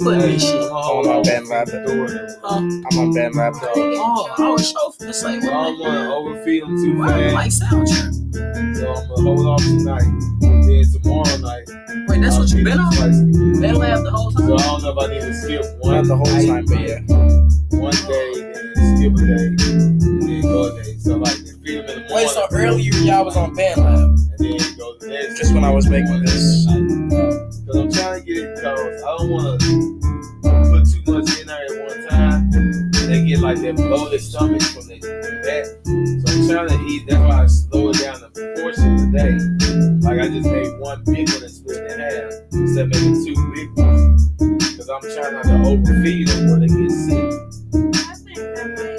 [0.00, 0.68] Fucking play button and shit.
[0.72, 2.30] Oh, my bad, my bad.
[2.42, 2.56] Huh?
[2.56, 3.54] I'm on bad lap.
[3.62, 7.32] Oh, I was sure for the same I don't want to overfeed them too Right,
[7.32, 7.62] fast.
[7.62, 8.76] like soundtrack.
[8.76, 10.02] So I'm gonna hold off tonight.
[10.02, 11.68] And then tomorrow night.
[12.08, 12.92] Wait, that's I'll what you feed been on?
[12.92, 13.60] twice a.
[13.60, 14.46] Been lab the whole time.
[14.46, 14.54] So?
[14.54, 16.80] I don't know if I need to skip one Not the whole night, time, but
[16.80, 17.00] yeah.
[17.78, 20.96] One day, then skip a day, and then go a day.
[20.98, 22.14] So like, they feed them in the morning.
[22.14, 24.16] Wait, so earlier y'all was on BandLab.
[24.38, 26.66] And then go the next Just when I was making this.
[27.70, 29.66] Because I'm trying to get it because I don't want to
[30.42, 32.50] put too much in there at one time.
[33.06, 35.66] They get like that bloated stomach from the that.
[35.86, 37.06] So I'm trying to eat.
[37.06, 39.38] That's why I slow it down the portion of the day.
[40.02, 43.22] Like I just made one big one and split it in half instead of making
[43.22, 44.26] two big ones.
[44.34, 47.30] Because I'm trying not to overfeed them where they get sick.
[48.02, 48.98] I think that might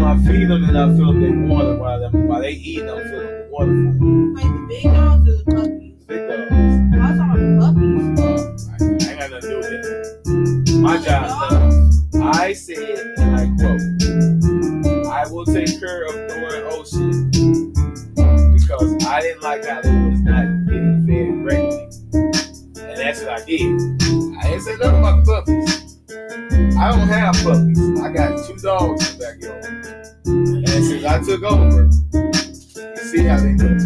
[0.00, 2.80] Remember, I feed them and I fill up their water while, them, while they eat.
[2.80, 4.34] I'm filling the water for them.
[4.34, 6.04] Like the big dogs or the puppies.
[6.06, 6.48] Big dogs.
[6.52, 8.68] Oh, I was saw the puppies.
[8.70, 10.80] I ain't got nothing to do with that.
[10.80, 11.34] My job's
[12.12, 12.32] done.
[12.32, 17.30] I said, and I quote, I will take care of Dora Ocean
[18.54, 21.90] because I didn't like how they was not getting fed regularly.
[22.88, 23.78] And that's what I did.
[24.38, 25.89] I didn't say nothing about the puppies.
[26.30, 28.00] I don't have puppies.
[28.00, 29.64] I got two dogs in the backyard.
[30.26, 31.90] And since I took over,
[32.78, 33.80] you see how they look.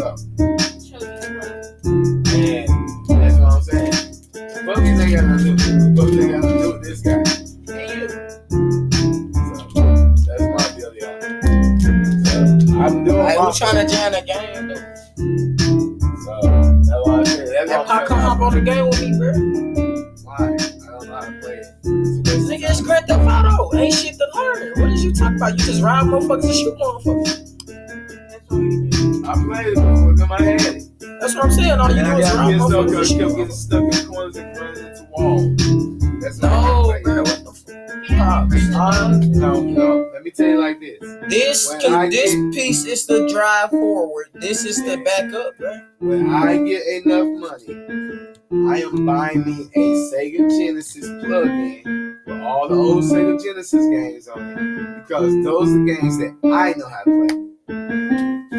[0.00, 0.16] So,
[2.34, 3.92] and that's what I'm saying.
[4.66, 5.94] Puppies ain't got nothing to do.
[5.94, 7.22] Puppies ain't got nothing to do with this guy.
[9.54, 11.20] So that's my deal, y'all.
[12.24, 12.34] So
[12.80, 14.84] I'm doing Hey, we trying to join the game though.
[16.24, 16.32] So
[16.82, 19.18] that's why I said that's That pop I'm come up on the game with me,
[19.18, 19.32] bro.
[20.24, 20.81] Why?
[22.86, 23.22] A waste of Nigga, it's time.
[23.22, 23.76] Grand Theft Auto.
[23.78, 24.72] Ain't shit to learn.
[24.80, 25.52] What is you talking about?
[25.58, 27.66] You just ride motherfuckers and shoot motherfuckers.
[28.30, 29.28] That's what.
[29.28, 30.14] I played it before.
[30.16, 30.82] Then I had it.
[31.20, 31.78] That's what I'm saying.
[31.78, 33.52] All you do is ride motherfuckers and I shoot kept getting motherfuckers.
[33.52, 36.22] stuck in corners and running into walls.
[36.22, 37.24] That's what No, bro,
[38.12, 38.28] saying.
[38.28, 38.94] what the fuck?
[38.94, 40.10] Um, No, no.
[40.12, 40.98] Let me tell you like this.
[41.28, 44.26] this When can, this get- piece is the drive forward.
[44.34, 45.54] This is the backup.
[45.98, 48.28] When I get enough money,
[48.70, 49.78] I am buying me a
[50.12, 55.84] Sega Genesis plug-in with all the old Sega Genesis games on it because those are
[55.84, 57.38] games that I know how to play.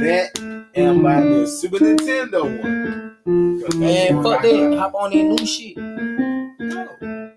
[0.02, 0.40] That
[0.76, 3.80] and I'm buying me a Super Nintendo one.
[3.80, 4.78] Man, fuck that.
[4.78, 5.78] Hop on that new shit.
[5.78, 7.32] No,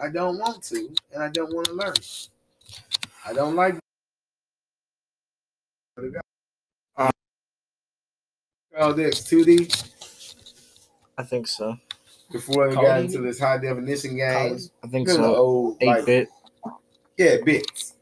[0.00, 1.94] I don't want to, and I don't want to learn.
[3.26, 3.78] I don't like.
[8.78, 9.92] Oh, this 2D
[11.16, 11.78] I think so.
[12.30, 14.70] before Call got into this high definition games.
[14.84, 15.34] I think so.
[15.34, 16.28] old, Eight like, bit.
[17.16, 17.94] yeah, bits.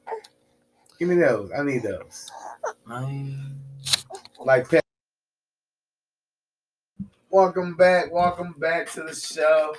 [0.99, 1.53] Give me those.
[1.57, 2.31] I need those.
[4.41, 4.83] Like pet.
[7.31, 8.13] Welcome back.
[8.13, 9.75] Welcome back to the show.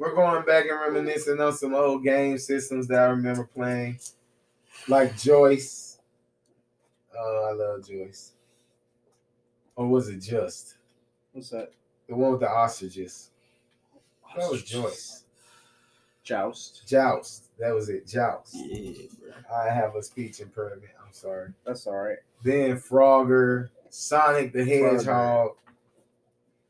[0.00, 3.98] We're going back and reminiscing on some old game systems that I remember playing,
[4.88, 5.98] like Joyce.
[7.14, 8.32] Oh, I love Joyce.
[9.76, 10.78] Or was it just
[11.32, 11.72] What's that?
[12.08, 13.28] the one with the ostriches?
[14.38, 15.24] That was Joyce.
[16.24, 16.88] Joust.
[16.88, 17.50] Joust.
[17.58, 18.06] That was it.
[18.06, 18.54] Joust.
[18.54, 19.32] Yeah, bro.
[19.54, 20.92] I have a speech impediment.
[20.98, 21.50] I'm sorry.
[21.66, 22.18] That's all right.
[22.42, 25.56] Then Frogger, Sonic the Hedgehog,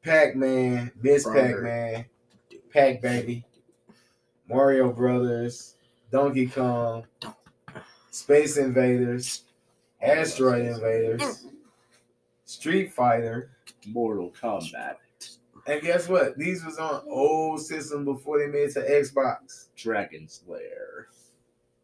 [0.02, 1.24] Pac Man, Miss.
[1.24, 2.06] Pac Man,
[2.72, 3.44] Pac Baby,
[4.48, 5.74] Mario Brothers,
[6.12, 7.04] Donkey Kong,
[8.10, 9.44] Space Invaders,
[10.02, 11.46] Asteroid Invaders,
[12.44, 13.50] Street Fighter.
[13.86, 14.96] Mortal Kombat.
[15.66, 16.36] And guess what?
[16.36, 19.68] These was on old system before they made it to Xbox.
[19.76, 21.08] Dragon Slayer.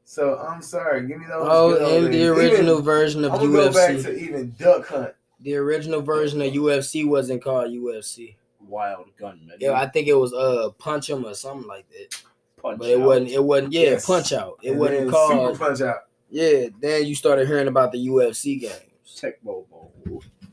[0.05, 1.07] So I'm sorry.
[1.07, 1.47] Give me those.
[1.51, 2.29] Oh, good and the days.
[2.29, 5.15] original Even- version of I'm gonna go back to even Duck Hunt.
[5.41, 8.37] The original version of UFC wasn't called UFC.
[8.69, 9.57] Wild Gunman.
[9.61, 10.71] Yeah, I think it was uh
[11.09, 12.23] him or something like that.
[12.61, 13.07] Punch But it Out.
[13.07, 13.29] wasn't.
[13.31, 13.73] It wasn't.
[13.73, 14.07] Yeah, Yes.
[14.07, 14.59] Punch Out.
[14.63, 15.57] It And wasn't then called.
[15.57, 15.99] Super Punch Out.
[16.31, 16.67] Yeah.
[16.81, 18.81] Then you started hearing about the UFC games
[19.21, 19.93] Tecmo Bowl.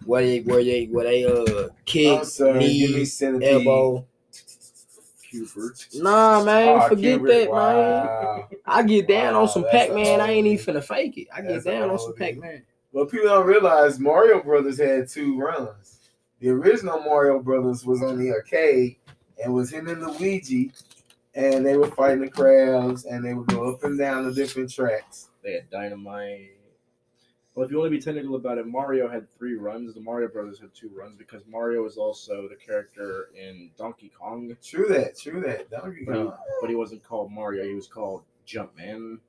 [0.05, 2.59] where they where they where they uh kick, I'm sorry.
[2.67, 3.05] Give me
[3.39, 4.05] knee, elbow.
[5.29, 5.87] Hubert.
[5.95, 7.27] Nah, man, Oh, forget Q*bert.
[7.49, 8.43] that, man.
[8.67, 10.21] I get down Wow, on some Pac Man.
[10.21, 10.51] I ain't oldie.
[10.61, 11.27] even finna fake it.
[11.33, 12.13] I get That's down on some.
[12.13, 12.63] Pac Man.
[12.91, 16.01] Well, people don't realize Mario Brothers had two runs.
[16.43, 18.97] The original Mario Brothers was on the arcade
[19.41, 20.73] and was him and Luigi,
[21.35, 24.69] and they were fighting the crabs, and they would go up and down the different
[24.69, 25.29] tracks.
[25.41, 26.57] They had Dynamite.
[27.55, 29.93] Well, if you want to be technical about it, Mario had three runs.
[29.93, 34.53] The Mario Brothers had two runs because Mario was also the character in Donkey Kong,
[34.61, 35.17] True that.
[35.17, 35.71] True that.
[35.71, 36.33] Donkey but he, Kong.
[36.59, 37.63] but he wasn't called Mario.
[37.63, 39.19] He was called Jumpman.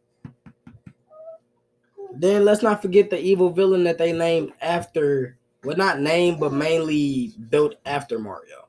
[2.17, 5.39] Then let's not forget the evil villain that they named after.
[5.65, 8.69] Well, not named, but mainly built after Mario.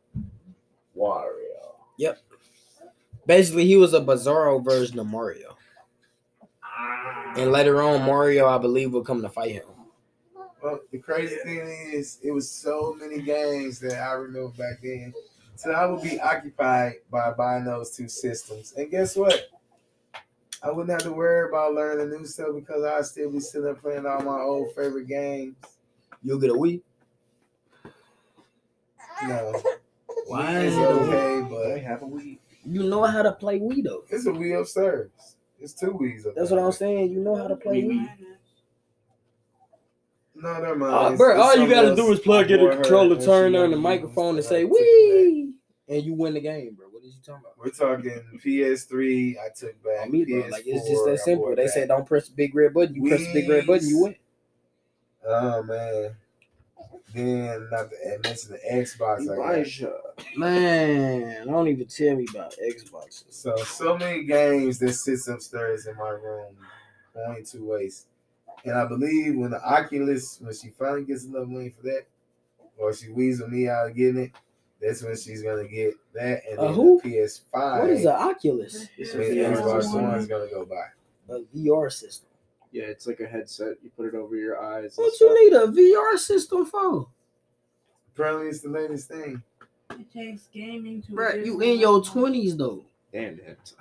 [0.98, 1.76] Wario.
[1.98, 2.20] Yep.
[3.26, 5.58] Basically, he was a bizarro version of Mario.
[6.64, 7.34] Ah.
[7.36, 9.66] And later on, Mario, I believe, will come to fight him.
[10.64, 11.60] Well, the crazy thing
[11.94, 15.14] is, it was so many games that I remember back then.
[15.56, 18.74] So I would be occupied by buying those two systems.
[18.76, 19.50] And guess what?
[20.64, 23.76] I wouldn't have to worry about learning new stuff because I'd still be sitting there
[23.76, 25.56] playing all my old favorite games.
[26.26, 26.82] You'll get a Wii.
[29.28, 29.62] No.
[30.28, 30.60] Why?
[30.62, 32.40] It's okay, They but have a Wii.
[32.66, 34.04] You know how to play Wii though.
[34.10, 35.12] it's a Wii upstairs.
[35.60, 36.60] It's two Wii's up That's there.
[36.60, 37.12] what I'm saying.
[37.12, 38.10] You know how to play Wii.
[40.36, 40.94] No, never mind.
[40.94, 44.36] Uh, bro, all you gotta do is plug in the controller, turn on the microphone,
[44.36, 44.72] and say take.
[44.72, 45.52] Wii,
[45.88, 46.88] and you win the game, bro.
[46.88, 47.58] What is you talking about?
[47.58, 49.36] We're talking PS3.
[49.38, 50.06] I took back.
[50.08, 50.42] On me, bro.
[50.42, 51.56] PS4, Like it's just that simple.
[51.56, 51.70] They back.
[51.74, 52.96] say don't press the big red button.
[52.96, 54.16] You press the big red button, you win.
[55.28, 56.16] Oh man.
[57.14, 59.22] Then not to mention the Xbox.
[59.22, 59.94] Elijah.
[60.36, 63.24] Man, don't even tell me about Xbox.
[63.30, 66.58] So so many games that sits upstairs in my room
[67.14, 68.08] going to waste.
[68.66, 72.06] And I believe when the Oculus, when she finally gets enough money for that,
[72.78, 74.32] or she weasel me out of getting it,
[74.82, 77.80] that's when she's gonna get that and then the PS5.
[77.80, 78.88] What is an Oculus?
[78.98, 80.02] It's when a the VR Xbox.
[80.02, 81.34] One's gonna go by.
[81.34, 82.30] A VR system.
[82.76, 83.78] Yeah, it's like a headset.
[83.82, 84.98] You put it over your eyes.
[84.98, 87.08] and What you need a VR system for?
[88.14, 89.42] Apparently it's the latest thing.
[89.92, 91.14] It takes gaming to.
[91.14, 92.84] Bro, you in your twenties though.
[93.14, 93.78] And headset.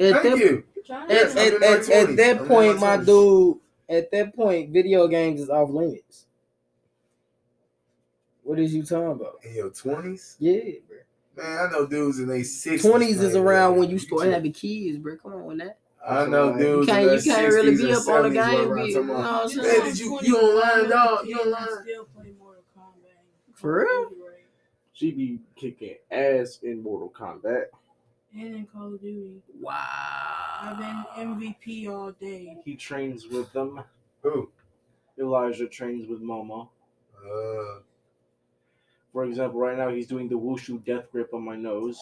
[0.00, 0.64] At Thank that, you.
[0.90, 3.58] At, to- at, at, at that I'm point, my my dude,
[3.88, 6.26] at that point, video games is off limits.
[8.42, 9.36] What is you talking about?
[9.44, 10.34] In your twenties?
[10.40, 11.44] Yeah, bro.
[11.44, 12.82] Man, I know dudes in their sixties.
[12.82, 15.16] Twenties is around when you start having kids, bro.
[15.18, 15.78] Come on with that.
[16.08, 16.88] I know You dudes.
[16.88, 18.68] You can't, you can't really be up on the game.
[18.68, 19.66] were Be, you talking know what I'm saying?
[19.78, 21.26] Man, did you- you don't learn, dog.
[21.26, 21.82] You don't I learn.
[21.82, 23.54] still play Mortal Kombat.
[23.54, 24.10] For real?
[24.92, 27.66] She be kicking ass in Mortal Kombat.
[28.34, 29.42] And in Call of Duty.
[29.60, 29.74] Wow.
[30.62, 32.56] I've been MVP all day.
[32.64, 33.82] He trains with them.
[34.22, 34.48] Who?
[35.18, 36.68] Elijah trains with Momo.
[37.18, 37.80] Uh,
[39.12, 41.98] For example, right now he's doing the wushu death grip on my nose.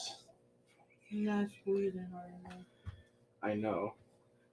[1.08, 2.58] You're not squeezing hard enough.
[3.44, 3.94] I know.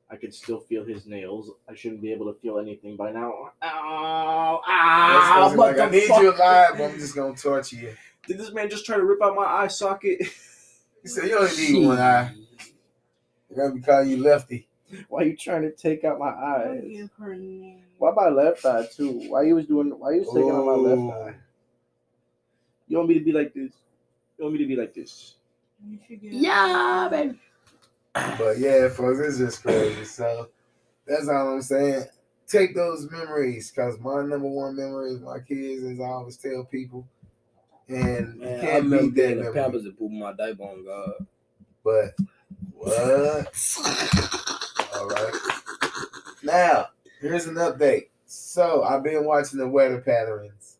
[0.10, 1.52] I can still feel his nails.
[1.70, 3.52] I shouldn't be able to feel anything by now.
[3.64, 4.62] Ow!
[4.68, 5.48] that's Ow!
[5.48, 6.22] 'cause, What like, I need fuck?
[6.22, 7.96] you alive, but I'm just gonna torture you.
[8.28, 10.20] Did this man just try to rip out my eye socket?
[11.02, 12.32] He said you only need one eye.
[13.50, 14.68] They're gonna be calling you lefty.
[15.08, 16.84] Why are you trying to take out my Don't eyes?
[16.88, 17.82] give her a name.
[17.98, 19.30] Why my left eye too?
[19.30, 19.90] Why you was doing?
[19.98, 21.28] Why you was taking out my left oh.
[21.28, 21.34] eye?
[22.88, 23.72] You want me to be like this?
[24.38, 25.36] You want me to be like this?
[25.88, 27.40] You should get Yeah, baby.
[28.14, 30.04] But yeah, folks, it's just crazy.
[30.06, 30.50] So
[31.08, 32.06] that's all I'm saying.
[32.48, 36.66] Take those memories, cause my number one memory is my kids, as I always tell
[36.66, 37.08] people.
[37.88, 39.54] And Man, I can't remember beat that the memory.
[39.54, 41.26] Pampers and pooping my diaper on God.
[41.84, 42.16] But
[42.74, 43.48] what?
[44.96, 45.34] All right.
[46.44, 46.88] Now,
[47.22, 48.08] here's an update.
[48.26, 50.78] So I've been watching the weather patterns,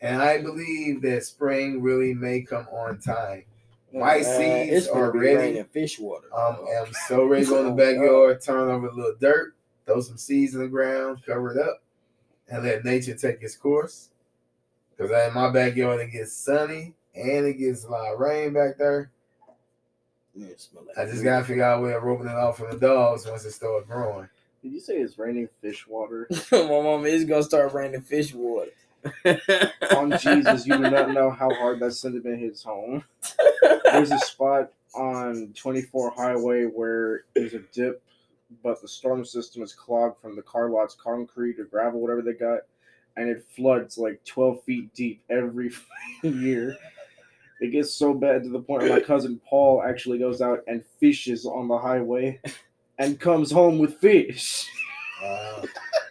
[0.00, 3.44] and I believe that spring really may come on time.
[3.92, 5.36] My Man, seeds it's gonna are be ready.
[5.36, 6.34] raining fish water.
[6.34, 9.54] Um, I'm so ready to go in the backyard, turn over a little dirt,
[9.86, 11.82] throw some seeds in the ground, cover it up,
[12.48, 14.08] and let nature take its course.
[14.96, 18.78] Because in my backyard, it gets sunny and it gets a lot of rain back
[18.78, 19.10] there.
[20.34, 22.78] Yeah, like I just gotta figure out a way of roping it off from the
[22.78, 24.28] dogs once it starts growing.
[24.62, 26.26] Did you say it's raining fish water?
[26.52, 28.70] my mom is gonna start raining fish water.
[29.96, 33.04] On Jesus, you do not know how hard that sentiment hits home.
[33.84, 38.02] There's a spot on 24 Highway where there's a dip,
[38.62, 42.34] but the storm system is clogged from the car lot's concrete or gravel, whatever they
[42.34, 42.60] got,
[43.16, 45.72] and it floods like 12 feet deep every
[46.22, 46.76] year.
[47.60, 50.84] It gets so bad to the point where my cousin Paul actually goes out and
[50.98, 52.40] fishes on the highway
[52.98, 54.68] and comes home with fish.
[55.22, 55.62] Uh,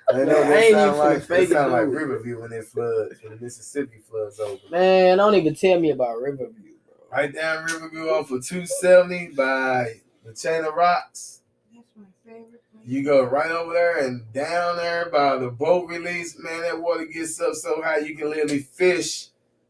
[0.09, 1.87] I know Man, that ain't sound even like finna fake that sound like.
[1.87, 4.59] Riverview when it floods, when the Mississippi floods over.
[4.69, 6.95] Man, don't even tell me about Riverview, bro.
[7.11, 9.93] Right down Riverview off of 270 by
[10.25, 11.41] the chain of rocks.
[11.73, 12.83] That's my favorite place.
[12.85, 17.05] You go right over there and down there by the boat release, man, that water
[17.05, 19.27] gets up so high you can literally fish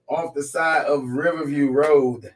[0.07, 2.33] off the side of Riverview Road.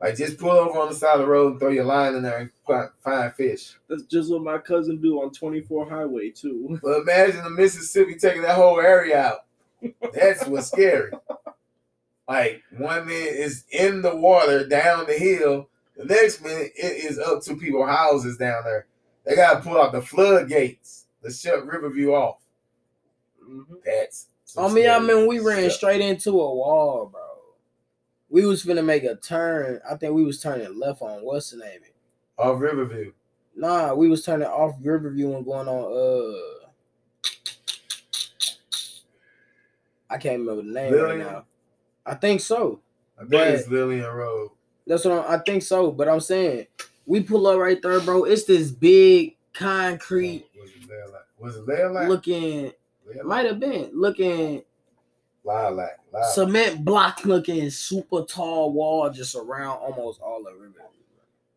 [0.00, 2.22] Like just pull over on the side of the road and throw your line in
[2.22, 3.74] there and find fish.
[3.88, 6.78] That's just what my cousin do on 24 Highway too.
[6.82, 9.38] But imagine the Mississippi taking that whole area out.
[10.12, 11.12] That's what's scary.
[12.28, 17.18] Like one minute is in the water down the hill, the next minute it is
[17.18, 18.86] up to people's houses down there.
[19.24, 22.38] They gotta pull out the floodgates to shut Riverview off.
[23.48, 23.64] Mhm.
[23.84, 24.26] That's
[24.58, 25.72] I mean, I mean, we ran stuff.
[25.72, 27.20] straight into a wall, bro.
[28.28, 29.80] We was finna make a turn.
[29.88, 31.78] I think we was turning left on what's the name?
[31.78, 31.94] Of it.
[32.38, 33.12] Off Riverview.
[33.54, 36.64] Nah, we was turning off Riverview and going on.
[36.64, 36.66] Uh,
[40.08, 41.18] I can't remember the name Lillian?
[41.26, 41.44] right now.
[42.04, 42.80] I think so.
[43.16, 44.50] I think But- it's Lillian Road.
[44.86, 45.90] That's what I'm, I think so.
[45.90, 46.66] But I'm saying
[47.06, 48.22] we pull up right there, bro.
[48.24, 51.26] It's this big concrete Was it Lilac?
[51.40, 52.08] Was it Lilac?
[52.08, 52.72] looking.
[53.12, 54.62] It might have been looking
[55.46, 56.00] Lilac.
[56.12, 56.34] Lilac.
[56.34, 60.80] cement block looking super tall wall just around almost all of Riverview.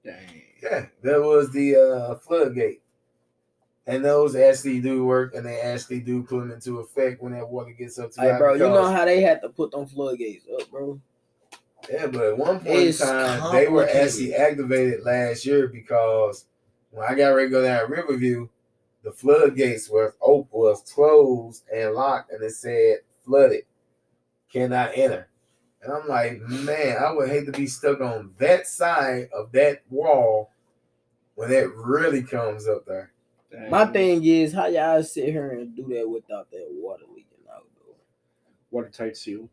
[0.06, 0.42] Dang.
[0.62, 2.82] Yeah, that was the uh, floodgate.
[3.88, 7.50] And those actually do work and they actually do put them into effect when that
[7.50, 10.46] water gets up to Hey, bro, you know how they had to put them floodgates
[10.54, 11.02] up, bro?
[11.92, 16.46] Yeah, but at one point It's in time, they were actually activated last year because
[16.92, 18.48] when I got ready to go down Riverview,
[19.04, 23.64] the floodgates were open, was closed and locked, and it said flooded,
[24.52, 25.28] cannot enter.
[25.82, 29.82] And I'm like, man, I would hate to be stuck on that side of that
[29.90, 30.52] wall
[31.36, 33.12] when that really comes up there.
[33.52, 33.70] Dang.
[33.70, 37.66] My thing is, how y'all sit here and do that without that water leaking out,
[37.86, 37.96] though?
[38.72, 39.50] Watertight seal.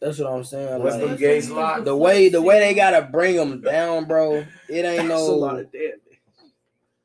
[0.00, 0.82] That's what I'm saying.
[0.82, 4.46] Once like, them gates locked, the way the way they gotta bring them down, bro.
[4.68, 5.60] It ain't That's a lot no.
[5.60, 6.00] of damage.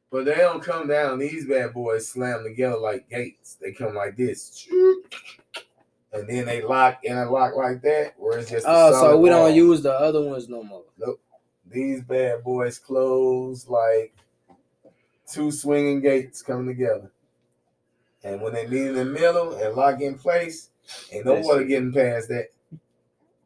[0.09, 1.19] but they don't come down.
[1.19, 3.57] These bad boys slam together like gates.
[3.59, 4.65] They come like this.
[6.15, 9.53] And then they lock and lock like that, where it's just Oh, so we don't
[9.53, 10.83] use the other ones no more.
[10.97, 11.19] Nope.
[11.69, 14.15] These bad boys close like
[15.27, 17.11] two swinging gates coming together.
[18.23, 20.69] And when they meet in the middle and lock in place,
[21.11, 22.47] ain't no water getting past that.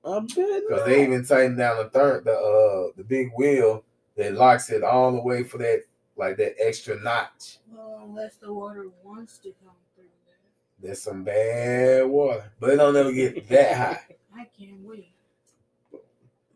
[0.06, 0.36] I bet.
[0.68, 3.84] Because they even tighten down the third the uh the big wheel
[4.16, 5.84] that locks it all the way for that
[6.16, 7.58] like that extra notch.
[7.72, 9.74] Well, unless the water wants to come
[10.80, 10.88] through.
[10.88, 12.52] There's some bad water.
[12.60, 14.02] But it don't ever get that high.
[14.38, 15.12] I can't wait.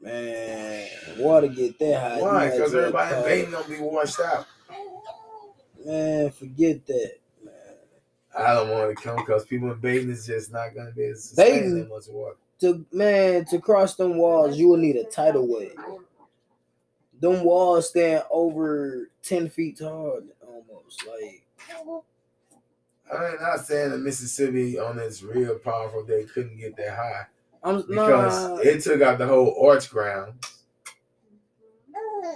[0.02, 2.22] Man, water get that high.
[2.22, 2.50] Why?
[2.50, 4.46] Because everybody in invading gonna be washed out.
[5.86, 7.12] Man, forget that.
[7.44, 7.54] Man.
[8.38, 11.16] I don't want to come because people in invading is just not gonna be able
[11.16, 11.80] to sustain Bathing.
[11.80, 12.36] that much water.
[12.60, 15.76] To man, to cross them walls, you will need a tidal wave.
[17.20, 21.06] Them walls stand over ten feet tall, almost.
[21.08, 21.44] Like
[23.12, 27.26] I mean, not saying that Mississippi on its real powerful day couldn't get that high
[27.64, 28.58] I'm because nah.
[28.58, 30.34] it took out the whole arch ground,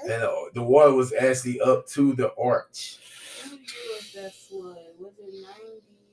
[0.04, 2.98] and the, the water was actually up to the arch.
[3.44, 3.60] What
[3.96, 4.78] was that flood?
[5.00, 5.48] Was it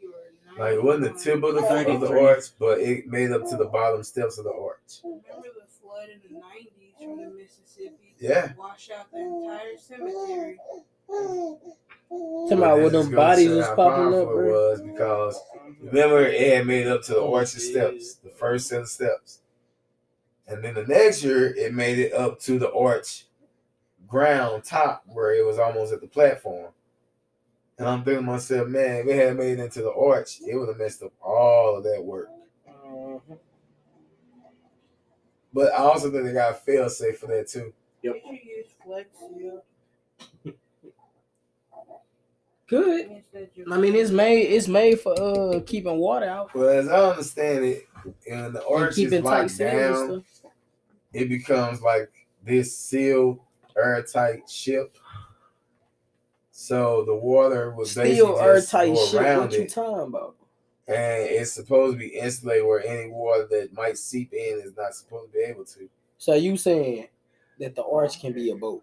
[0.03, 0.15] 90
[0.59, 3.49] or Like it wasn't the tip of the, of the arch, but it made up
[3.51, 5.01] to the bottom steps of the arch.
[5.05, 8.15] Remember the flood in the 90s from the Mississippi?
[8.19, 8.53] Yeah.
[8.59, 10.59] Wash out the entire cemetery.
[12.45, 14.71] Talking about where them just goes to bodies show was popping up, bro.
[14.71, 15.41] was because
[15.81, 18.83] remember it had made it up to the Oh, arch of steps, the first set
[18.83, 19.41] of steps,
[20.47, 23.27] and then the next year it made it up to the arch
[24.07, 26.71] ground top where it was almost at the platform.
[27.79, 30.55] And I'm thinking to myself, man, if it had made it into the arch, it
[30.55, 32.29] would have messed up all of that work.
[32.69, 33.39] Mhm.
[35.53, 37.73] But I also think they got fail safe for that too.
[38.03, 38.15] Yep.
[38.17, 39.63] You should use Flex Seal.
[42.67, 43.23] Good.
[43.71, 47.65] I mean, it's made it's made for uh keeping water out But as I understand
[47.65, 47.87] it,
[48.31, 50.25] and the and arch is keeping tight locked down,
[51.13, 52.11] it becomes like
[52.43, 53.41] this sealed,
[53.77, 54.97] airtight ship.
[56.51, 59.21] So the water was Still basically just airtight go shit.
[59.21, 60.37] around What you it, talking about?
[60.87, 64.95] and it's supposed to be insulated where any water that might seep in is not
[64.95, 65.89] supposed to be able to.
[66.19, 67.09] So you saying
[67.59, 68.83] that the arch can be a boat?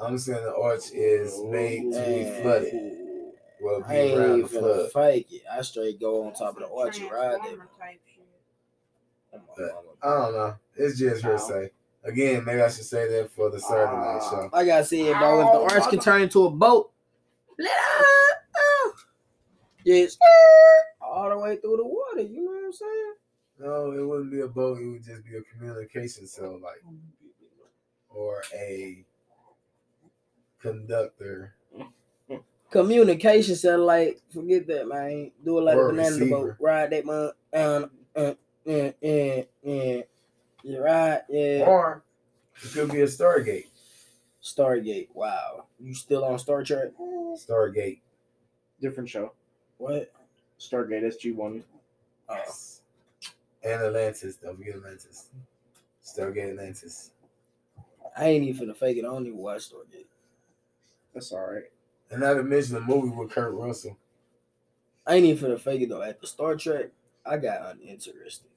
[0.00, 2.92] I'm saying the arch is made to be flooded.
[3.60, 4.92] Well, I be ain't around even the finna flood.
[4.92, 5.42] fake it.
[5.50, 7.38] I straight go on top of the arch and ride that.
[7.38, 8.26] Transformer type shit.
[9.32, 10.54] Oh, my But- I don't know.
[10.76, 11.70] It's just hearsay.
[12.04, 14.30] Again, maybe I should say that for the Saturday night ah.
[14.30, 14.50] show.
[14.52, 16.92] Like I said, bro, if the arch can turn into a boat,
[19.84, 20.18] yes,
[21.00, 22.20] all the way through the water.
[22.20, 23.14] You know what I'm saying?
[23.60, 24.78] No, it wouldn't be a boat.
[24.80, 26.94] It would just be a communication cell, like, oh,
[28.10, 29.04] or a
[30.64, 31.54] conductor.
[32.70, 35.30] Communication satellite, forget that, man.
[35.44, 36.30] Do it like Or a banana receiver.
[36.30, 36.56] boat.
[36.58, 38.34] Ride that man, um, uh,
[38.66, 40.02] uh, uh, uh,
[40.64, 41.64] you ride, yeah.
[41.66, 42.02] Or
[42.64, 43.66] it could be a Stargate.
[44.42, 45.08] Stargate.
[45.14, 46.88] Wow, you still on Star Trek?
[47.36, 48.00] Stargate.
[48.80, 49.32] Different show.
[49.78, 50.10] What?
[50.58, 51.62] Stargate SG One.
[52.28, 52.42] Oh,
[53.62, 54.36] And Atlantis.
[54.36, 55.26] Don't forget Atlantis.
[56.04, 57.10] Stargate Atlantis.
[58.16, 59.04] I ain't even finna fake it.
[59.04, 60.06] I don't even watch Stargate.
[61.14, 61.64] That's all right.
[62.10, 63.96] And not to mention the movie with Kurt Russell.
[65.06, 66.02] I ain't even finna fake it though.
[66.02, 66.90] At the Star Trek,
[67.24, 68.50] I got uninterested.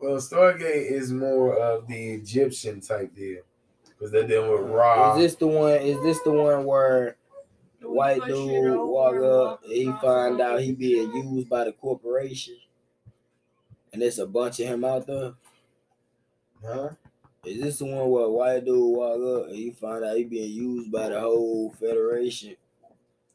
[0.00, 3.42] Well, Stargate is more of the Egyptian type deal.
[3.84, 5.14] Because they're dealing with Ra.
[5.14, 5.74] Is this the one?
[5.74, 7.16] Is this the one where
[7.80, 10.78] the white dude walk up and he find out he road.
[10.78, 12.56] being used by the corporation,
[13.92, 15.34] and there's a bunch of him out there?
[16.66, 16.90] Huh?
[17.44, 20.22] Is this the one where a white dude walk up and he find out he
[20.22, 22.54] being used by the whole federation?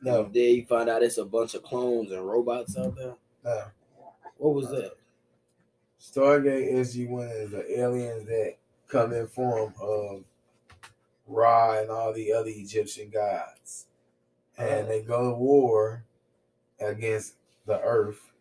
[0.02, 3.16] No, And then he find out it's a bunch of clones and robots out there.
[3.44, 3.64] no.
[4.38, 4.94] What was that?
[6.00, 8.56] Stargate SG1 is the aliens that
[8.88, 10.24] come in form of
[11.26, 13.88] Ra and all the other Egyptian gods.
[14.58, 14.88] And uh-huh.
[14.88, 16.06] they go to war
[16.80, 17.34] against
[17.66, 18.32] the earth.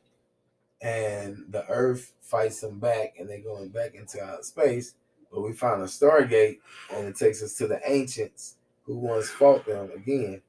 [0.81, 4.95] And the earth fights them back and they're going back into outer space.
[5.37, 6.61] But we find a Stargate
[6.91, 8.55] and it takes us to the ancients
[8.85, 10.41] who once fought them again.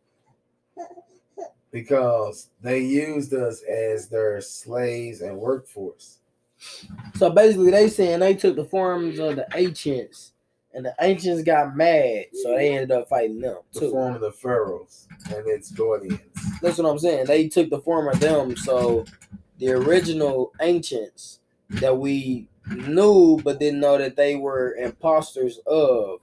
[1.72, 6.19] Because they used us as their slaves and workforce.
[7.15, 10.31] So basically, they saying they took the forms of the ancients,
[10.73, 13.91] and the ancients got mad, so they ended up fighting them the too.
[13.91, 16.22] form of the pharaohs and its guardians.
[16.61, 17.26] That's what I'm saying.
[17.26, 19.03] They took the form of them, so
[19.59, 26.19] the original ancients that we knew but didn't know that they were imposters of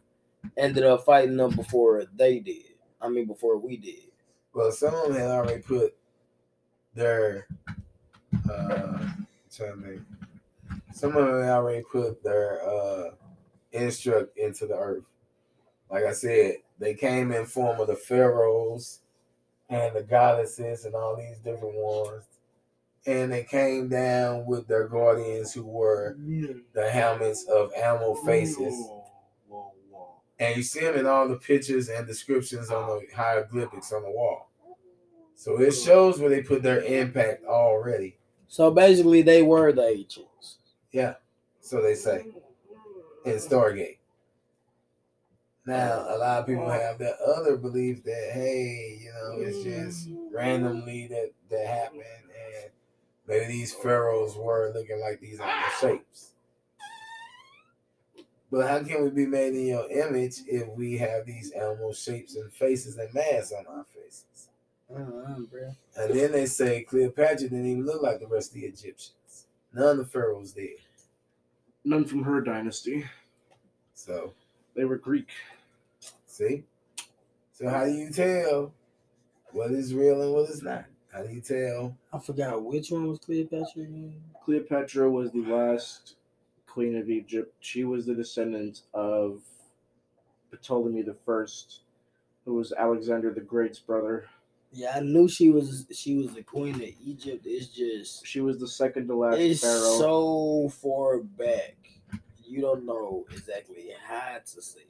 [0.56, 2.74] ended up fighting them before they did.
[3.00, 4.10] I mean, before we did.
[4.52, 5.94] Well, some of them had already put
[6.94, 7.46] their
[8.50, 9.08] uh
[9.54, 10.04] trying.
[10.92, 13.10] Some of them had already put their uh
[13.72, 15.04] instruct into the earth.
[15.90, 19.00] Like I said, they came in form of the pharaohs
[19.68, 22.24] and the goddesses and all these different ones.
[23.06, 26.16] And they came down with their guardians who were
[26.72, 28.88] the helmets of animal faces.
[30.38, 34.10] And you see them in all the pictures and descriptions on the hieroglyphics on the
[34.10, 34.50] wall.
[35.34, 38.16] So it shows where they put their impact already.
[38.48, 40.58] So basically, they were the ancients.
[40.92, 41.14] Yeah.
[41.60, 42.26] So they say.
[43.24, 43.98] in Stargate.
[45.66, 50.10] Now, a lot of people have that other belief that hey, you know, it's just
[50.10, 50.28] mm.
[50.30, 52.02] randomly that that happened,
[53.26, 56.30] maybe these pharaohs were looking like these animal shapes.
[58.50, 62.36] But how can we be made in your image if we have these animal shapes
[62.36, 64.48] and faces and masks on our faces?
[64.88, 65.74] Uh-uh, bro.
[65.96, 69.46] And then they say Cleopatra didn't even look like the rest of the Egyptians.
[69.72, 70.78] None of the pharaohs did.
[71.84, 73.04] None from her dynasty.
[73.94, 74.34] So
[74.74, 75.30] They were Greek.
[76.26, 76.64] See?
[77.52, 78.72] So how do you tell
[79.52, 80.84] what is real and what is not?
[81.14, 81.96] How do you tell?
[82.12, 84.20] I forgot which one was Cleopatra again.
[84.44, 86.16] Cleopatra was the last
[86.66, 87.54] queen of Egypt.
[87.60, 89.42] She was the descendant of
[90.50, 91.82] Ptolemy the First,
[92.44, 94.26] who was Alexander the Great's brother.
[94.72, 97.46] Yeah, I knew she was she was the queen of Egypt.
[97.46, 99.98] It's just She was the second to last it's pharaoh.
[99.98, 101.76] so far back.
[102.44, 104.88] You don't know exactly how to say it.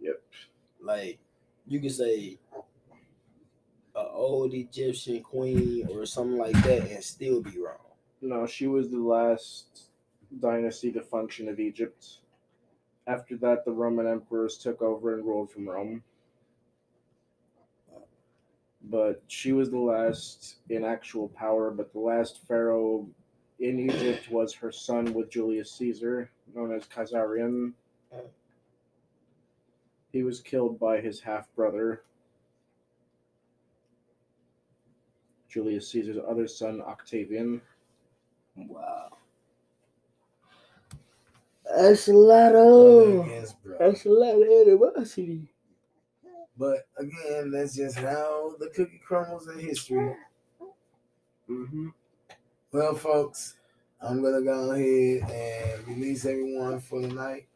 [0.00, 0.20] Yep.
[0.82, 1.20] Like
[1.68, 2.38] you can say
[4.12, 7.76] old Egyptian queen or something like that and still be wrong.
[8.20, 9.88] No, she was the last
[10.40, 12.18] dynasty to function of Egypt.
[13.06, 16.02] After that, the Roman emperors took over and ruled from Rome.
[18.82, 23.06] But she was the last in actual power, but the last pharaoh
[23.58, 27.72] in Egypt was her son with Julius Caesar, known as Caesarion.
[28.12, 28.22] Uh.
[30.12, 32.02] He was killed by his half brother,
[35.48, 37.60] Julius Caesar's other son, Octavian.
[38.56, 39.10] Wow.
[41.64, 45.48] That's a lot Brother of against that's a lot of animosity.
[46.56, 50.16] But again, that's just how the cookie crumbles in history.
[51.48, 51.88] Mm-hmm.
[52.72, 53.54] Well, folks,
[54.00, 57.46] I'm gonna go ahead and release everyone for the night.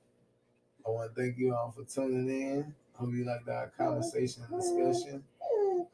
[0.87, 2.75] I want to thank you all for tuning in.
[2.95, 5.25] Hope you liked our conversation and discussion.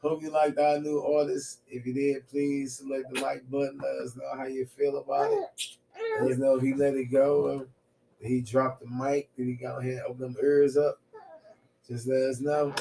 [0.01, 1.59] Hope you liked our new artist.
[1.67, 3.79] If you did, please select the like button.
[3.81, 5.77] Let us know how you feel about it.
[6.21, 7.67] Let us know if he let it go or
[8.21, 9.29] he dropped the mic.
[9.35, 10.99] Did he go ahead and open them ears up?
[11.87, 12.73] Just let us know.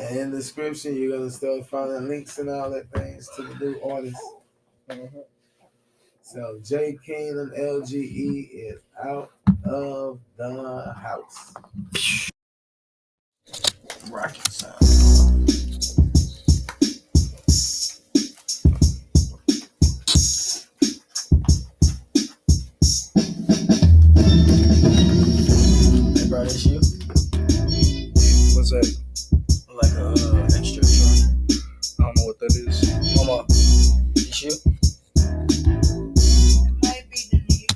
[0.00, 3.54] And in the description, you're gonna start finding links and all that things to the
[3.54, 4.16] new artist.
[6.22, 9.30] So J and LGE is out
[9.64, 11.54] of the house
[14.10, 16.00] rocket science.
[26.16, 26.80] Hey, bro, this you?
[28.54, 28.96] What's that?
[29.74, 30.82] Like a uh, extra.
[31.98, 33.16] I don't know what that is.
[33.16, 33.44] Mama,
[34.14, 34.73] this you?